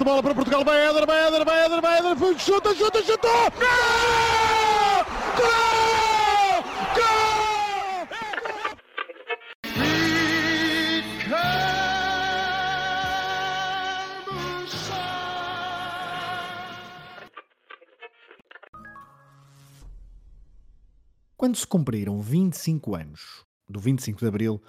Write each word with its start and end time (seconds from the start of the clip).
de 0.00 0.04
bola 0.04 0.22
para 0.22 0.34
Portugal, 0.34 0.64
vai 0.64 0.80
Éder, 0.88 1.06
vai 1.06 1.26
Éder, 1.26 1.44
vai 1.44 1.66
Éder, 1.66 1.82
vai 1.82 1.98
Éder, 1.98 2.38
chuta, 2.38 2.74
chuta, 2.74 3.02
chuta! 3.02 3.28
Gol! 3.58 5.04
Gol! 5.36 6.62
Gol! 6.94 7.40
Quando 21.36 21.56
se 21.56 21.66
cumpriram 21.66 22.22
25 22.22 22.94
anos 22.94 23.44
do 23.68 23.78
25 23.78 24.18
de 24.18 24.26
Abril, 24.26 24.62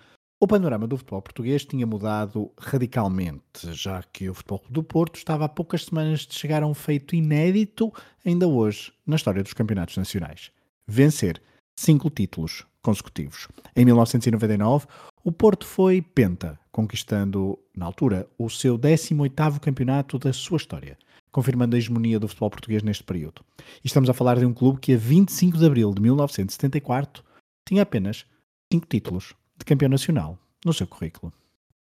o 0.44 0.48
panorama 0.48 0.88
do 0.88 0.98
futebol 0.98 1.22
português 1.22 1.64
tinha 1.64 1.86
mudado 1.86 2.52
radicalmente, 2.58 3.72
já 3.74 4.02
que 4.02 4.28
o 4.28 4.34
Futebol 4.34 4.64
do 4.68 4.82
Porto 4.82 5.16
estava 5.18 5.46
a 5.46 5.50
poucas 5.50 5.86
semanas 5.86 6.22
de 6.22 6.34
chegar 6.34 6.64
a 6.64 6.68
um 6.68 6.74
feito 6.74 7.16
inédito 7.16 7.94
ainda 8.26 8.48
hoje 8.48 8.92
na 9.06 9.18
história 9.18 9.44
dos 9.44 9.54
campeonatos 9.54 9.98
nacionais. 9.98 10.52
Vencer 10.88 11.40
cinco 11.80 12.10
títulos 12.10 12.66
consecutivos. 12.82 13.48
Em 13.76 13.86
1999, 13.86 14.88
o 15.24 15.32
Porto 15.32 15.64
foi 15.64 16.02
penta, 16.02 16.60
conquistando, 16.72 17.60
na 17.78 17.86
altura, 17.86 18.28
o 18.36 18.50
seu 18.50 18.80
18º 18.80 19.60
campeonato 19.60 20.18
da 20.18 20.34
sua 20.34 20.58
história, 20.58 20.98
confirmando 21.32 21.76
a 21.76 21.78
hegemonia 21.78 22.20
do 22.20 22.28
futebol 22.28 22.50
português 22.50 22.82
neste 22.82 23.04
período. 23.04 23.44
E 23.84 23.86
estamos 23.86 24.10
a 24.10 24.14
falar 24.14 24.40
de 24.40 24.46
um 24.48 24.56
clube 24.56 24.80
que 24.80 24.96
a 24.96 24.98
25 24.98 25.60
de 25.60 25.66
abril 25.68 25.94
de 25.94 26.02
1974 26.02 27.24
tinha 27.64 27.84
apenas 27.84 28.26
cinco 28.74 28.88
títulos 28.88 29.36
de 29.62 29.66
campeão 29.66 29.90
nacional 29.90 30.38
no 30.66 30.74
seu 30.74 30.88
currículo. 30.88 31.32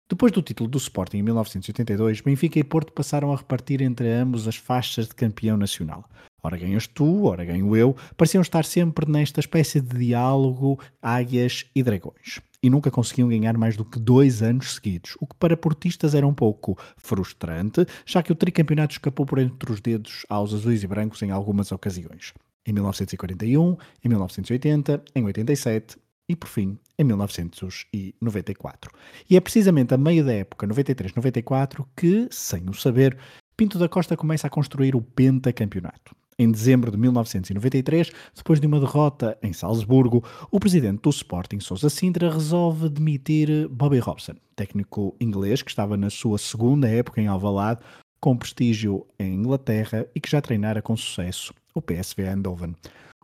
Depois 0.07 0.31
do 0.31 0.41
título 0.41 0.69
do 0.69 0.77
Sporting 0.77 1.17
em 1.17 1.23
1982, 1.23 2.21
Benfica 2.21 2.59
e 2.59 2.63
Porto 2.63 2.93
passaram 2.93 3.33
a 3.33 3.35
repartir 3.35 3.81
entre 3.81 4.07
ambos 4.11 4.47
as 4.47 4.55
faixas 4.55 5.07
de 5.07 5.15
campeão 5.15 5.57
nacional. 5.57 6.07
Ora 6.43 6.57
ganhas 6.57 6.85
tu, 6.85 7.23
ora 7.23 7.43
ganho 7.43 7.75
eu, 7.75 7.95
pareciam 8.15 8.43
estar 8.43 8.65
sempre 8.65 9.09
nesta 9.09 9.39
espécie 9.39 9.81
de 9.81 9.97
diálogo 9.97 10.79
águias 11.01 11.65
e 11.75 11.81
dragões. 11.81 12.39
E 12.61 12.69
nunca 12.69 12.91
conseguiam 12.91 13.29
ganhar 13.29 13.57
mais 13.57 13.75
do 13.75 13.83
que 13.83 13.97
dois 13.97 14.43
anos 14.43 14.75
seguidos, 14.75 15.17
o 15.19 15.25
que 15.25 15.35
para 15.37 15.57
portistas 15.57 16.13
era 16.13 16.27
um 16.27 16.35
pouco 16.35 16.77
frustrante, 16.97 17.83
já 18.05 18.21
que 18.21 18.31
o 18.31 18.35
tricampeonato 18.35 18.93
escapou 18.93 19.25
por 19.25 19.39
entre 19.39 19.71
os 19.71 19.81
dedos 19.81 20.23
aos 20.29 20.53
azuis 20.53 20.83
e 20.83 20.87
brancos 20.87 21.23
em 21.23 21.31
algumas 21.31 21.71
ocasiões. 21.71 22.31
Em 22.63 22.73
1941, 22.73 23.77
em 24.03 24.09
1980, 24.09 25.03
em 25.15 25.23
87 25.23 25.97
e, 26.27 26.35
por 26.35 26.47
fim, 26.47 26.77
em 26.97 27.03
1994. 27.03 28.91
E 29.29 29.35
é 29.35 29.39
precisamente 29.39 29.93
a 29.93 29.97
meio 29.97 30.25
da 30.25 30.33
época 30.33 30.67
93-94 30.67 31.85
que, 31.95 32.27
sem 32.31 32.69
o 32.69 32.73
saber, 32.73 33.17
Pinto 33.57 33.79
da 33.79 33.87
Costa 33.87 34.17
começa 34.17 34.47
a 34.47 34.49
construir 34.49 34.95
o 34.95 35.01
pentacampeonato. 35.01 36.13
Em 36.37 36.51
dezembro 36.51 36.91
de 36.91 36.97
1993, 36.97 38.11
depois 38.35 38.59
de 38.59 38.67
uma 38.67 38.81
derrota 38.81 39.37
em 39.41 39.53
Salzburgo, 39.53 40.21
o 40.51 40.59
presidente 40.59 40.99
do 41.01 41.09
Sporting, 41.09 41.61
Sousa 41.61 41.89
Sintra, 41.89 42.29
resolve 42.29 42.89
demitir 42.89 43.69
Bobby 43.69 43.99
Robson, 43.99 44.33
técnico 44.53 45.15
inglês 45.21 45.61
que 45.61 45.69
estava 45.69 45.95
na 45.95 46.09
sua 46.09 46.37
segunda 46.37 46.89
época 46.89 47.21
em 47.21 47.27
Alvalade, 47.27 47.79
com 48.19 48.35
prestígio 48.35 49.07
em 49.17 49.35
Inglaterra 49.35 50.05
e 50.13 50.19
que 50.19 50.29
já 50.29 50.41
treinara 50.41 50.81
com 50.81 50.97
sucesso 50.97 51.53
o 51.73 51.81
PSV 51.81 52.23
Eindhoven. 52.23 52.75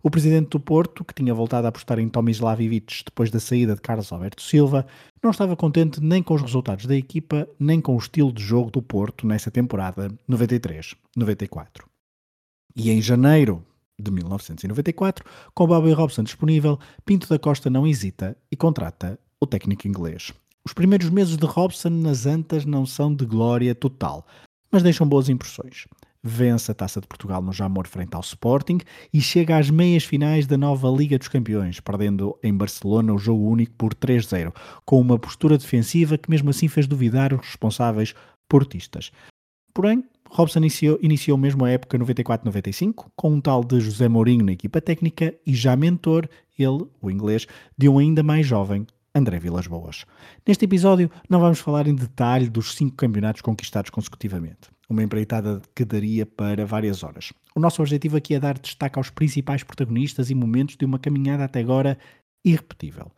O 0.03 0.09
presidente 0.09 0.49
do 0.49 0.59
Porto, 0.59 1.05
que 1.05 1.13
tinha 1.13 1.33
voltado 1.33 1.67
a 1.67 1.69
apostar 1.69 1.99
em 1.99 2.09
Tomislav 2.09 2.59
Ivic 2.59 3.03
depois 3.05 3.29
da 3.29 3.39
saída 3.39 3.75
de 3.75 3.81
Carlos 3.81 4.11
Alberto 4.11 4.41
Silva, 4.41 4.87
não 5.21 5.29
estava 5.29 5.55
contente 5.55 6.01
nem 6.01 6.23
com 6.23 6.33
os 6.33 6.41
resultados 6.41 6.87
da 6.87 6.95
equipa, 6.95 7.47
nem 7.59 7.79
com 7.79 7.95
o 7.95 7.99
estilo 7.99 8.31
de 8.31 8.41
jogo 8.41 8.71
do 8.71 8.81
Porto 8.81 9.27
nessa 9.27 9.51
temporada 9.51 10.11
93-94. 10.27 11.83
E 12.75 12.89
em 12.89 12.99
janeiro 12.99 13.63
de 13.99 14.09
1994, 14.09 15.23
com 15.53 15.67
Bobby 15.67 15.91
Robson 15.91 16.23
disponível, 16.23 16.79
Pinto 17.05 17.29
da 17.29 17.37
Costa 17.37 17.69
não 17.69 17.85
hesita 17.85 18.35
e 18.51 18.55
contrata 18.55 19.19
o 19.39 19.45
técnico 19.45 19.87
inglês. 19.87 20.33
Os 20.65 20.73
primeiros 20.73 21.09
meses 21.09 21.37
de 21.37 21.45
Robson 21.45 21.89
nas 21.89 22.25
Antas 22.25 22.65
não 22.65 22.87
são 22.87 23.13
de 23.13 23.25
glória 23.25 23.75
total, 23.75 24.25
mas 24.71 24.81
deixam 24.81 25.07
boas 25.07 25.29
impressões 25.29 25.85
vence 26.23 26.71
a 26.71 26.75
Taça 26.75 27.01
de 27.01 27.07
Portugal 27.07 27.41
no 27.41 27.51
Jamor 27.51 27.87
frente 27.87 28.13
ao 28.13 28.21
Sporting 28.21 28.79
e 29.13 29.19
chega 29.21 29.57
às 29.57 29.69
meias 29.69 30.03
finais 30.03 30.45
da 30.45 30.57
nova 30.57 30.89
Liga 30.89 31.17
dos 31.17 31.27
Campeões, 31.27 31.79
perdendo 31.79 32.37
em 32.43 32.53
Barcelona 32.53 33.13
o 33.13 33.17
jogo 33.17 33.47
único 33.47 33.73
por 33.73 33.93
3-0, 33.93 34.53
com 34.85 34.99
uma 34.99 35.17
postura 35.17 35.57
defensiva 35.57 36.17
que 36.17 36.29
mesmo 36.29 36.49
assim 36.49 36.67
fez 36.67 36.87
duvidar 36.87 37.33
os 37.33 37.45
responsáveis 37.45 38.13
portistas. 38.47 39.11
Porém, 39.73 40.03
Robson 40.29 40.59
iniciou, 40.59 40.99
iniciou 41.01 41.37
mesmo 41.37 41.65
a 41.65 41.69
época 41.69 41.97
94-95 41.97 43.07
com 43.15 43.31
um 43.31 43.41
tal 43.41 43.63
de 43.63 43.79
José 43.79 44.07
Mourinho 44.07 44.45
na 44.45 44.53
equipa 44.53 44.79
técnica 44.79 45.33
e 45.45 45.53
já 45.53 45.75
mentor, 45.75 46.27
ele, 46.57 46.85
o 47.01 47.09
inglês, 47.09 47.47
de 47.77 47.89
um 47.89 47.97
ainda 47.97 48.21
mais 48.21 48.45
jovem 48.45 48.85
André 49.13 49.39
Vilas 49.39 49.67
Boas. 49.67 50.05
Neste 50.47 50.65
episódio 50.65 51.11
não 51.29 51.39
vamos 51.39 51.59
falar 51.59 51.87
em 51.87 51.95
detalhe 51.95 52.49
dos 52.49 52.75
cinco 52.75 52.95
campeonatos 52.95 53.41
conquistados 53.41 53.89
consecutivamente 53.89 54.69
uma 54.91 55.03
empreitada 55.03 55.61
que 55.73 55.85
daria 55.85 56.25
para 56.25 56.65
várias 56.65 57.01
horas. 57.01 57.31
O 57.55 57.59
nosso 57.59 57.81
objetivo 57.81 58.17
aqui 58.17 58.35
é 58.35 58.39
dar 58.39 58.59
destaque 58.59 58.99
aos 58.99 59.09
principais 59.09 59.63
protagonistas 59.63 60.29
e 60.29 60.35
momentos 60.35 60.75
de 60.75 60.85
uma 60.85 60.99
caminhada 60.99 61.45
até 61.45 61.61
agora 61.61 61.97
irrepetível. 62.45 63.09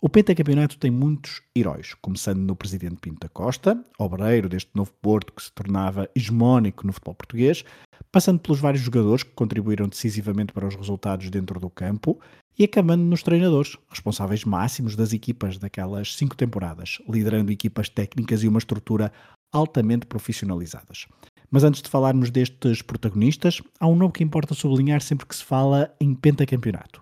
O 0.00 0.08
pentacampeonato 0.08 0.78
tem 0.78 0.90
muitos 0.90 1.42
heróis, 1.56 1.94
começando 1.94 2.38
no 2.38 2.54
presidente 2.54 2.96
Pinto 3.00 3.18
da 3.20 3.28
Costa, 3.28 3.82
obreiro 3.98 4.48
deste 4.48 4.70
novo 4.74 4.92
Porto 5.02 5.32
que 5.32 5.42
se 5.42 5.50
tornava 5.52 6.08
hegemónico 6.14 6.86
no 6.86 6.92
futebol 6.92 7.14
português, 7.14 7.64
passando 8.10 8.40
pelos 8.40 8.60
vários 8.60 8.82
jogadores 8.82 9.22
que 9.22 9.32
contribuíram 9.32 9.88
decisivamente 9.88 10.52
para 10.52 10.66
os 10.66 10.74
resultados 10.74 11.28
dentro 11.30 11.58
do 11.60 11.70
campo 11.70 12.20
e 12.58 12.64
acabando 12.64 13.04
nos 13.04 13.22
treinadores, 13.22 13.76
responsáveis 13.88 14.44
máximos 14.44 14.96
das 14.96 15.12
equipas 15.12 15.58
daquelas 15.58 16.16
cinco 16.16 16.36
temporadas, 16.36 16.98
liderando 17.08 17.52
equipas 17.52 17.88
técnicas 17.88 18.42
e 18.42 18.48
uma 18.48 18.58
estrutura 18.58 19.12
altamente 19.52 20.06
profissionalizadas. 20.06 21.06
Mas 21.50 21.64
antes 21.64 21.82
de 21.82 21.88
falarmos 21.88 22.30
destes 22.30 22.82
protagonistas, 22.82 23.60
há 23.78 23.86
um 23.86 23.96
nome 23.96 24.12
que 24.12 24.24
importa 24.24 24.54
sublinhar 24.54 25.00
sempre 25.00 25.26
que 25.26 25.36
se 25.36 25.44
fala 25.44 25.94
em 26.00 26.14
pentacampeonato: 26.14 27.00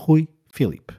Rui 0.00 0.28
Filipe. 0.52 0.94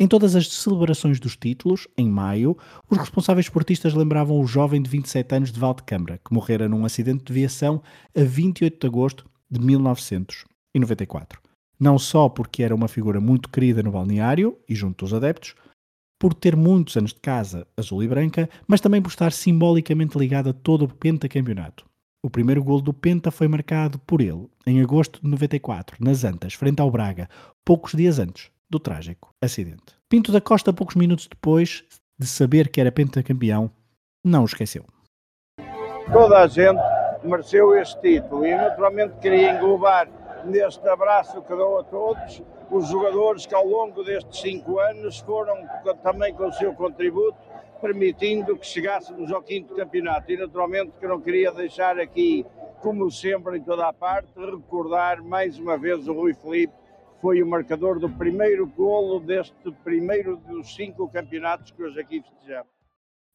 Em 0.00 0.08
todas 0.08 0.34
as 0.34 0.48
celebrações 0.48 1.20
dos 1.20 1.36
títulos, 1.36 1.86
em 1.96 2.08
maio, 2.08 2.56
os 2.90 2.98
responsáveis 2.98 3.46
esportistas 3.46 3.94
lembravam 3.94 4.40
o 4.40 4.46
jovem 4.46 4.82
de 4.82 4.88
27 4.90 5.34
anos 5.34 5.52
de 5.52 5.60
Valdecâmara, 5.60 6.18
que 6.18 6.32
morrera 6.32 6.68
num 6.68 6.84
acidente 6.84 7.24
de 7.24 7.32
viação 7.32 7.82
a 8.16 8.24
28 8.24 8.80
de 8.80 8.86
agosto 8.86 9.30
de 9.50 9.60
1994. 9.60 11.40
Não 11.78 11.98
só 11.98 12.28
porque 12.28 12.62
era 12.62 12.74
uma 12.74 12.88
figura 12.88 13.20
muito 13.20 13.50
querida 13.50 13.82
no 13.82 13.92
balneário 13.92 14.58
e 14.68 14.74
junto 14.74 15.04
dos 15.04 15.12
adeptos, 15.12 15.54
por 16.18 16.32
ter 16.32 16.56
muitos 16.56 16.96
anos 16.96 17.12
de 17.12 17.20
casa 17.20 17.66
azul 17.76 18.02
e 18.02 18.08
branca, 18.08 18.48
mas 18.66 18.80
também 18.80 19.02
por 19.02 19.10
estar 19.10 19.32
simbolicamente 19.32 20.16
ligado 20.16 20.50
a 20.50 20.52
todo 20.52 20.84
o 20.84 20.88
pentacampeonato. 20.88 21.84
O 22.24 22.30
primeiro 22.30 22.62
gol 22.62 22.80
do 22.80 22.94
Penta 22.94 23.32
foi 23.32 23.48
marcado 23.48 23.98
por 23.98 24.20
ele, 24.20 24.48
em 24.64 24.80
agosto 24.80 25.20
de 25.20 25.28
94, 25.28 25.96
nas 26.00 26.22
Antas, 26.22 26.54
frente 26.54 26.80
ao 26.80 26.90
Braga, 26.90 27.28
poucos 27.64 27.92
dias 27.92 28.20
antes 28.20 28.51
do 28.72 28.80
trágico 28.80 29.34
acidente. 29.40 29.94
Pinto 30.08 30.32
da 30.32 30.40
Costa, 30.40 30.72
poucos 30.72 30.96
minutos 30.96 31.28
depois 31.28 31.84
de 32.18 32.26
saber 32.26 32.70
que 32.70 32.80
era 32.80 32.90
pentacampeão, 32.90 33.70
não 34.24 34.42
o 34.42 34.46
esqueceu. 34.46 34.84
Toda 36.10 36.38
a 36.38 36.46
gente 36.46 36.80
mereceu 37.22 37.76
este 37.76 38.00
título 38.00 38.46
e 38.46 38.54
naturalmente 38.54 39.18
queria 39.20 39.52
englobar 39.52 40.08
neste 40.46 40.88
abraço 40.88 41.42
que 41.42 41.54
dou 41.54 41.80
a 41.80 41.84
todos 41.84 42.42
os 42.70 42.88
jogadores 42.88 43.44
que 43.44 43.54
ao 43.54 43.66
longo 43.66 44.02
destes 44.02 44.40
cinco 44.40 44.78
anos 44.78 45.18
foram 45.18 45.54
também 46.02 46.34
com 46.34 46.48
o 46.48 46.52
seu 46.52 46.72
contributo 46.74 47.36
permitindo 47.82 48.56
que 48.56 48.66
chegássemos 48.66 49.30
ao 49.30 49.42
quinto 49.42 49.74
campeonato. 49.74 50.30
E 50.32 50.36
naturalmente 50.36 50.92
que 50.98 51.06
não 51.06 51.20
queria 51.20 51.52
deixar 51.52 51.98
aqui, 51.98 52.46
como 52.80 53.10
sempre 53.10 53.58
em 53.58 53.62
toda 53.62 53.86
a 53.86 53.92
parte, 53.92 54.32
recordar 54.38 55.22
mais 55.22 55.58
uma 55.58 55.76
vez 55.76 56.08
o 56.08 56.14
Rui 56.14 56.32
Felipe, 56.32 56.72
foi 57.22 57.40
o 57.40 57.46
marcador 57.46 58.00
do 58.00 58.10
primeiro 58.10 58.66
golo 58.66 59.20
deste 59.20 59.70
primeiro 59.84 60.36
dos 60.36 60.74
cinco 60.74 61.08
campeonatos 61.08 61.70
que 61.70 61.80
hoje 61.80 62.00
aqui 62.00 62.20
festejamos. 62.20 62.72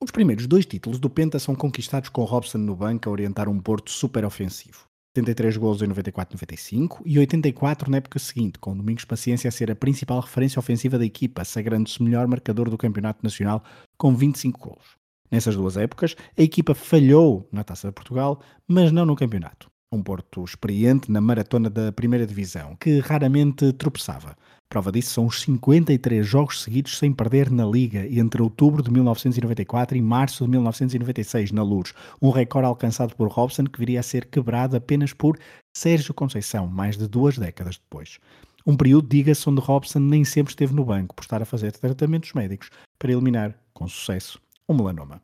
Os 0.04 0.12
primeiros 0.12 0.46
dois 0.46 0.66
títulos 0.66 1.00
do 1.00 1.10
Penta 1.10 1.40
são 1.40 1.56
conquistados 1.56 2.10
com 2.10 2.24
Robson 2.26 2.58
no 2.58 2.76
banco 2.76 3.08
a 3.08 3.12
orientar 3.12 3.48
um 3.48 3.60
Porto 3.60 3.90
super 3.90 4.26
ofensivo. 4.26 4.86
73 5.16 5.58
gols 5.58 5.82
em 5.82 5.88
94-95 5.88 7.02
e 7.04 7.18
84 7.18 7.90
na 7.90 7.98
época 7.98 8.20
seguinte, 8.20 8.60
com 8.60 8.78
Domingos 8.78 9.06
Paciência 9.06 9.48
a 9.48 9.52
ser 9.52 9.72
a 9.72 9.76
principal 9.76 10.20
referência 10.20 10.60
ofensiva 10.60 11.00
da 11.00 11.06
equipa, 11.06 11.44
sagrando-se 11.44 12.04
melhor 12.04 12.28
marcador 12.28 12.70
do 12.70 12.78
Campeonato 12.78 13.24
Nacional 13.24 13.64
com 13.98 14.14
25 14.14 14.60
gols. 14.60 14.98
Nessas 15.32 15.56
duas 15.56 15.78
épocas, 15.78 16.16
a 16.38 16.42
equipa 16.42 16.76
falhou 16.76 17.48
na 17.52 17.64
Taça 17.64 17.88
de 17.88 17.94
Portugal, 17.94 18.42
mas 18.68 18.92
não 18.92 19.06
no 19.06 19.16
campeonato. 19.16 19.72
Um 19.90 20.04
Porto 20.04 20.44
experiente 20.44 21.10
na 21.10 21.22
maratona 21.22 21.70
da 21.70 21.94
primeira 21.94 22.28
divisão, 22.28 22.76
que 22.76 23.00
raramente 23.00 23.72
tropeçava. 23.72 24.36
Prova 24.68 24.92
disso 24.92 25.12
são 25.12 25.26
os 25.28 25.40
53 25.42 26.28
jogos 26.28 26.62
seguidos 26.62 26.98
sem 26.98 27.14
perder 27.14 27.50
na 27.50 27.66
Liga 27.66 28.06
entre 28.06 28.42
outubro 28.42 28.84
de 28.84 28.92
1994 28.92 29.98
e 29.98 30.02
março 30.02 30.44
de 30.44 30.52
1996 30.52 31.54
na 31.54 31.64
Luz, 31.64 31.94
um 32.22 32.32
recorde 32.32 32.68
alcançado 32.68 33.16
por 33.16 33.30
Robson 33.30 33.64
que 33.64 33.80
viria 33.80 34.02
a 34.02 34.04
ser 34.04 34.26
quebrado 34.26 34.76
apenas 34.76 35.14
por 35.14 35.40
Sérgio 35.74 36.14
Conceição, 36.14 36.68
mais 36.68 36.98
de 36.98 37.08
duas 37.08 37.38
décadas 37.38 37.78
depois. 37.78 38.20
Um 38.66 38.76
período, 38.76 39.08
diga-se, 39.08 39.50
onde 39.50 39.62
Robson 39.62 40.00
nem 40.00 40.26
sempre 40.26 40.52
esteve 40.52 40.74
no 40.74 40.84
banco 40.84 41.16
por 41.16 41.22
estar 41.22 41.42
a 41.42 41.46
fazer 41.46 41.72
tratamentos 41.72 42.34
médicos 42.34 42.70
para 43.00 43.14
eliminar, 43.14 43.58
com 43.74 43.88
sucesso, 43.88 44.38
um 44.68 44.76
melanoma. 44.76 45.22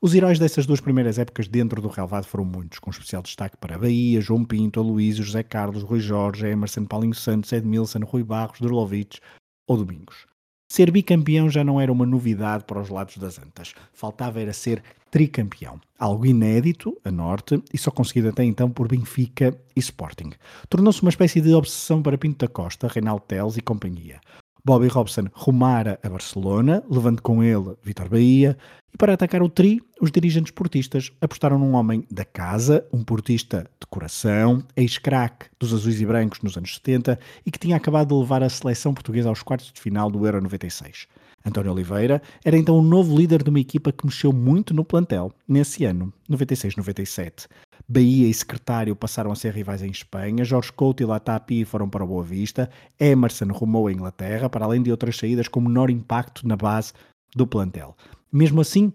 Os 0.00 0.14
heróis 0.14 0.38
dessas 0.38 0.64
duas 0.64 0.80
primeiras 0.80 1.18
épocas 1.18 1.48
dentro 1.48 1.82
do 1.82 1.88
relevado 1.88 2.24
foram 2.24 2.44
muitos, 2.44 2.78
com 2.78 2.88
especial 2.88 3.20
destaque 3.20 3.56
para 3.56 3.76
Bahia, 3.76 4.20
João 4.20 4.44
Pinto, 4.44 4.78
Aloysio, 4.78 5.24
José 5.24 5.42
Carlos, 5.42 5.82
Rui 5.82 5.98
Jorge, 5.98 6.46
Emerson, 6.46 6.84
Paulinho 6.84 7.14
Santos, 7.14 7.52
Edmilson, 7.52 8.04
Rui 8.04 8.22
Barros, 8.22 8.60
Durlovic 8.60 9.18
ou 9.66 9.76
Domingos. 9.76 10.26
Ser 10.70 10.92
bicampeão 10.92 11.50
já 11.50 11.64
não 11.64 11.80
era 11.80 11.90
uma 11.90 12.06
novidade 12.06 12.62
para 12.64 12.80
os 12.80 12.90
lados 12.90 13.16
das 13.16 13.40
Antas. 13.40 13.74
Faltava 13.92 14.40
era 14.40 14.52
ser 14.52 14.84
tricampeão. 15.10 15.80
Algo 15.98 16.26
inédito 16.26 16.96
a 17.04 17.10
norte 17.10 17.60
e 17.72 17.78
só 17.78 17.90
conseguido 17.90 18.28
até 18.28 18.44
então 18.44 18.70
por 18.70 18.86
Benfica 18.86 19.58
e 19.74 19.80
Sporting. 19.80 20.30
Tornou-se 20.68 21.02
uma 21.02 21.10
espécie 21.10 21.40
de 21.40 21.52
obsessão 21.54 22.02
para 22.02 22.18
Pinto 22.18 22.46
da 22.46 22.52
Costa, 22.52 22.86
Reinaldo 22.86 23.24
Teles 23.26 23.56
e 23.56 23.62
companhia. 23.62 24.20
Bobby 24.68 24.88
Robson 24.88 25.28
rumara 25.32 25.98
a 26.02 26.10
Barcelona, 26.10 26.84
levando 26.90 27.22
com 27.22 27.42
ele 27.42 27.74
Vitor 27.82 28.06
Bahia, 28.06 28.54
e 28.92 28.98
para 28.98 29.14
atacar 29.14 29.42
o 29.42 29.48
tri, 29.48 29.80
os 29.98 30.10
dirigentes 30.10 30.52
portistas 30.52 31.10
apostaram 31.22 31.58
num 31.58 31.72
homem 31.72 32.04
da 32.10 32.22
casa, 32.22 32.86
um 32.92 33.02
portista 33.02 33.66
de 33.80 33.86
coração, 33.86 34.62
ex-craque 34.76 35.46
dos 35.58 35.72
azuis 35.72 35.98
e 36.02 36.04
brancos 36.04 36.42
nos 36.42 36.54
anos 36.54 36.74
70 36.74 37.18
e 37.46 37.50
que 37.50 37.58
tinha 37.58 37.76
acabado 37.76 38.08
de 38.08 38.20
levar 38.20 38.42
a 38.42 38.48
seleção 38.50 38.92
portuguesa 38.92 39.30
aos 39.30 39.42
quartos 39.42 39.72
de 39.72 39.80
final 39.80 40.10
do 40.10 40.26
Euro 40.26 40.42
96. 40.42 41.06
António 41.46 41.72
Oliveira 41.72 42.20
era 42.44 42.58
então 42.58 42.78
o 42.78 42.82
novo 42.82 43.16
líder 43.16 43.42
de 43.42 43.48
uma 43.48 43.60
equipa 43.60 43.90
que 43.90 44.04
mexeu 44.04 44.34
muito 44.34 44.74
no 44.74 44.84
plantel 44.84 45.32
nesse 45.48 45.86
ano, 45.86 46.12
96-97. 46.30 47.46
Bahia 47.86 48.28
e 48.28 48.34
Secretário 48.34 48.96
passaram 48.96 49.30
a 49.30 49.36
ser 49.36 49.52
rivais 49.54 49.82
em 49.82 49.90
Espanha, 49.90 50.44
Jorge 50.44 50.72
Couto 50.72 51.02
e 51.02 51.06
Latapi 51.06 51.64
foram 51.64 51.88
para 51.88 52.06
Boa 52.06 52.22
Vista, 52.22 52.70
Emerson 52.98 53.46
rumou 53.52 53.86
a 53.86 53.92
Inglaterra, 53.92 54.48
para 54.48 54.64
além 54.64 54.82
de 54.82 54.90
outras 54.90 55.16
saídas 55.16 55.48
com 55.48 55.60
menor 55.60 55.90
impacto 55.90 56.46
na 56.46 56.56
base 56.56 56.92
do 57.34 57.46
plantel. 57.46 57.96
Mesmo 58.32 58.60
assim, 58.60 58.92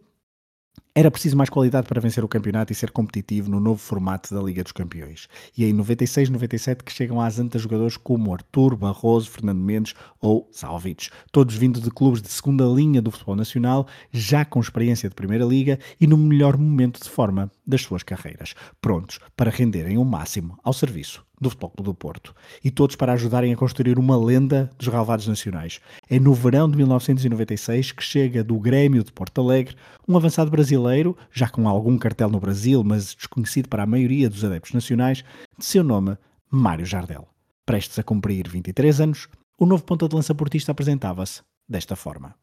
era 0.96 1.10
preciso 1.10 1.36
mais 1.36 1.50
qualidade 1.50 1.88
para 1.88 2.00
vencer 2.00 2.24
o 2.24 2.28
campeonato 2.28 2.72
e 2.72 2.76
ser 2.76 2.92
competitivo 2.92 3.50
no 3.50 3.60
novo 3.60 3.80
formato 3.80 4.34
da 4.34 4.40
Liga 4.42 4.62
dos 4.62 4.72
Campeões. 4.72 5.28
E 5.58 5.64
é 5.64 5.68
em 5.68 5.74
96, 5.74 6.30
97 6.30 6.84
que 6.84 6.92
chegam 6.92 7.20
às 7.20 7.40
antas 7.40 7.64
jogadores 7.64 7.98
como 7.98 8.32
Arthur, 8.32 8.76
Barroso, 8.76 9.32
Fernando 9.32 9.60
Mendes 9.60 9.96
ou 10.22 10.48
Salvic, 10.52 11.10
todos 11.32 11.56
vindo 11.56 11.82
de 11.82 11.90
clubes 11.90 12.22
de 12.22 12.30
segunda 12.30 12.66
linha 12.66 13.02
do 13.02 13.10
futebol 13.10 13.36
nacional, 13.36 13.88
já 14.12 14.46
com 14.46 14.60
experiência 14.60 15.10
de 15.10 15.16
Primeira 15.16 15.46
Liga 15.46 15.80
e 16.00 16.06
no 16.06 16.16
melhor 16.16 16.58
momento 16.58 17.02
de 17.02 17.10
forma 17.10 17.52
das 17.66 17.82
suas 17.82 18.04
carreiras, 18.04 18.54
prontos 18.80 19.20
para 19.36 19.50
renderem 19.50 19.98
o 19.98 20.06
máximo 20.06 20.60
ao 20.64 20.74
serviço 20.74 21.26
do 21.40 21.50
Futebol 21.50 21.70
Clube 21.72 21.90
do 21.90 21.94
Porto 21.94 22.36
e 22.64 22.72
todos 22.72 22.96
para 22.96 23.14
ajudarem 23.14 23.54
a 23.54 23.58
construir 23.58 23.98
uma 24.00 24.18
lenda 24.18 24.70
dos 24.78 24.88
relevados 24.88 25.28
nacionais. 25.28 25.80
É 26.10 26.20
no 26.20 26.34
verão 26.34 26.70
de 26.70 26.78
1996 26.78 27.92
que 27.92 28.04
chega 28.04 28.44
do 28.44 28.58
Grêmio 28.60 29.04
de 29.04 29.12
Porto 29.12 29.42
Alegre 29.42 29.76
um 30.08 30.16
avançado 30.16 30.52
brasileiro, 30.52 31.18
já 31.32 31.50
com 31.50 31.68
algum 31.68 31.98
cartel 31.98 32.30
no 32.30 32.40
Brasil, 32.40 32.84
mas 32.84 33.14
desconhecido 33.16 33.68
para 33.68 33.84
a 33.84 33.88
maioria 33.88 34.30
dos 34.30 34.44
adeptos 34.44 34.74
nacionais, 34.74 35.24
de 35.58 35.66
seu 35.66 35.84
nome 35.84 36.18
Mário 36.50 36.86
Jardel. 36.86 37.28
Prestes 37.66 37.98
a 37.98 38.04
cumprir 38.04 38.48
23 38.48 39.02
anos, 39.02 39.30
o 39.58 39.66
novo 39.66 39.84
ponta 39.84 40.08
de 40.08 40.16
lança 40.16 40.36
portista 40.36 40.72
apresentava-se 40.72 41.42
desta 41.68 41.96
forma. 41.96 42.36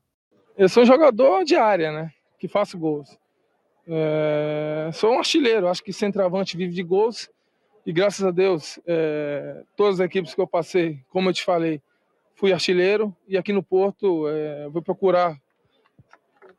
Eu 0.56 0.68
sou 0.68 0.82
um 0.82 0.86
jogador 0.86 1.44
de 1.44 1.56
área, 1.56 1.92
né? 1.92 2.10
Que 2.38 2.48
faço 2.48 2.78
gols. 2.78 3.18
É... 3.86 4.90
Sou 4.92 5.14
um 5.14 5.18
artilheiro, 5.18 5.68
acho 5.68 5.82
que 5.82 5.92
centroavante 5.92 6.56
vive 6.56 6.72
de 6.72 6.82
gols 6.82 7.28
e 7.84 7.92
graças 7.92 8.24
a 8.24 8.30
Deus, 8.30 8.78
é, 8.86 9.62
todas 9.76 10.00
as 10.00 10.06
equipes 10.06 10.34
que 10.34 10.40
eu 10.40 10.46
passei, 10.46 11.00
como 11.08 11.28
eu 11.28 11.32
te 11.32 11.44
falei, 11.44 11.80
fui 12.34 12.52
artilheiro. 12.52 13.14
E 13.26 13.36
aqui 13.36 13.52
no 13.52 13.62
Porto 13.62 14.28
é, 14.28 14.68
vou 14.68 14.82
procurar 14.82 15.38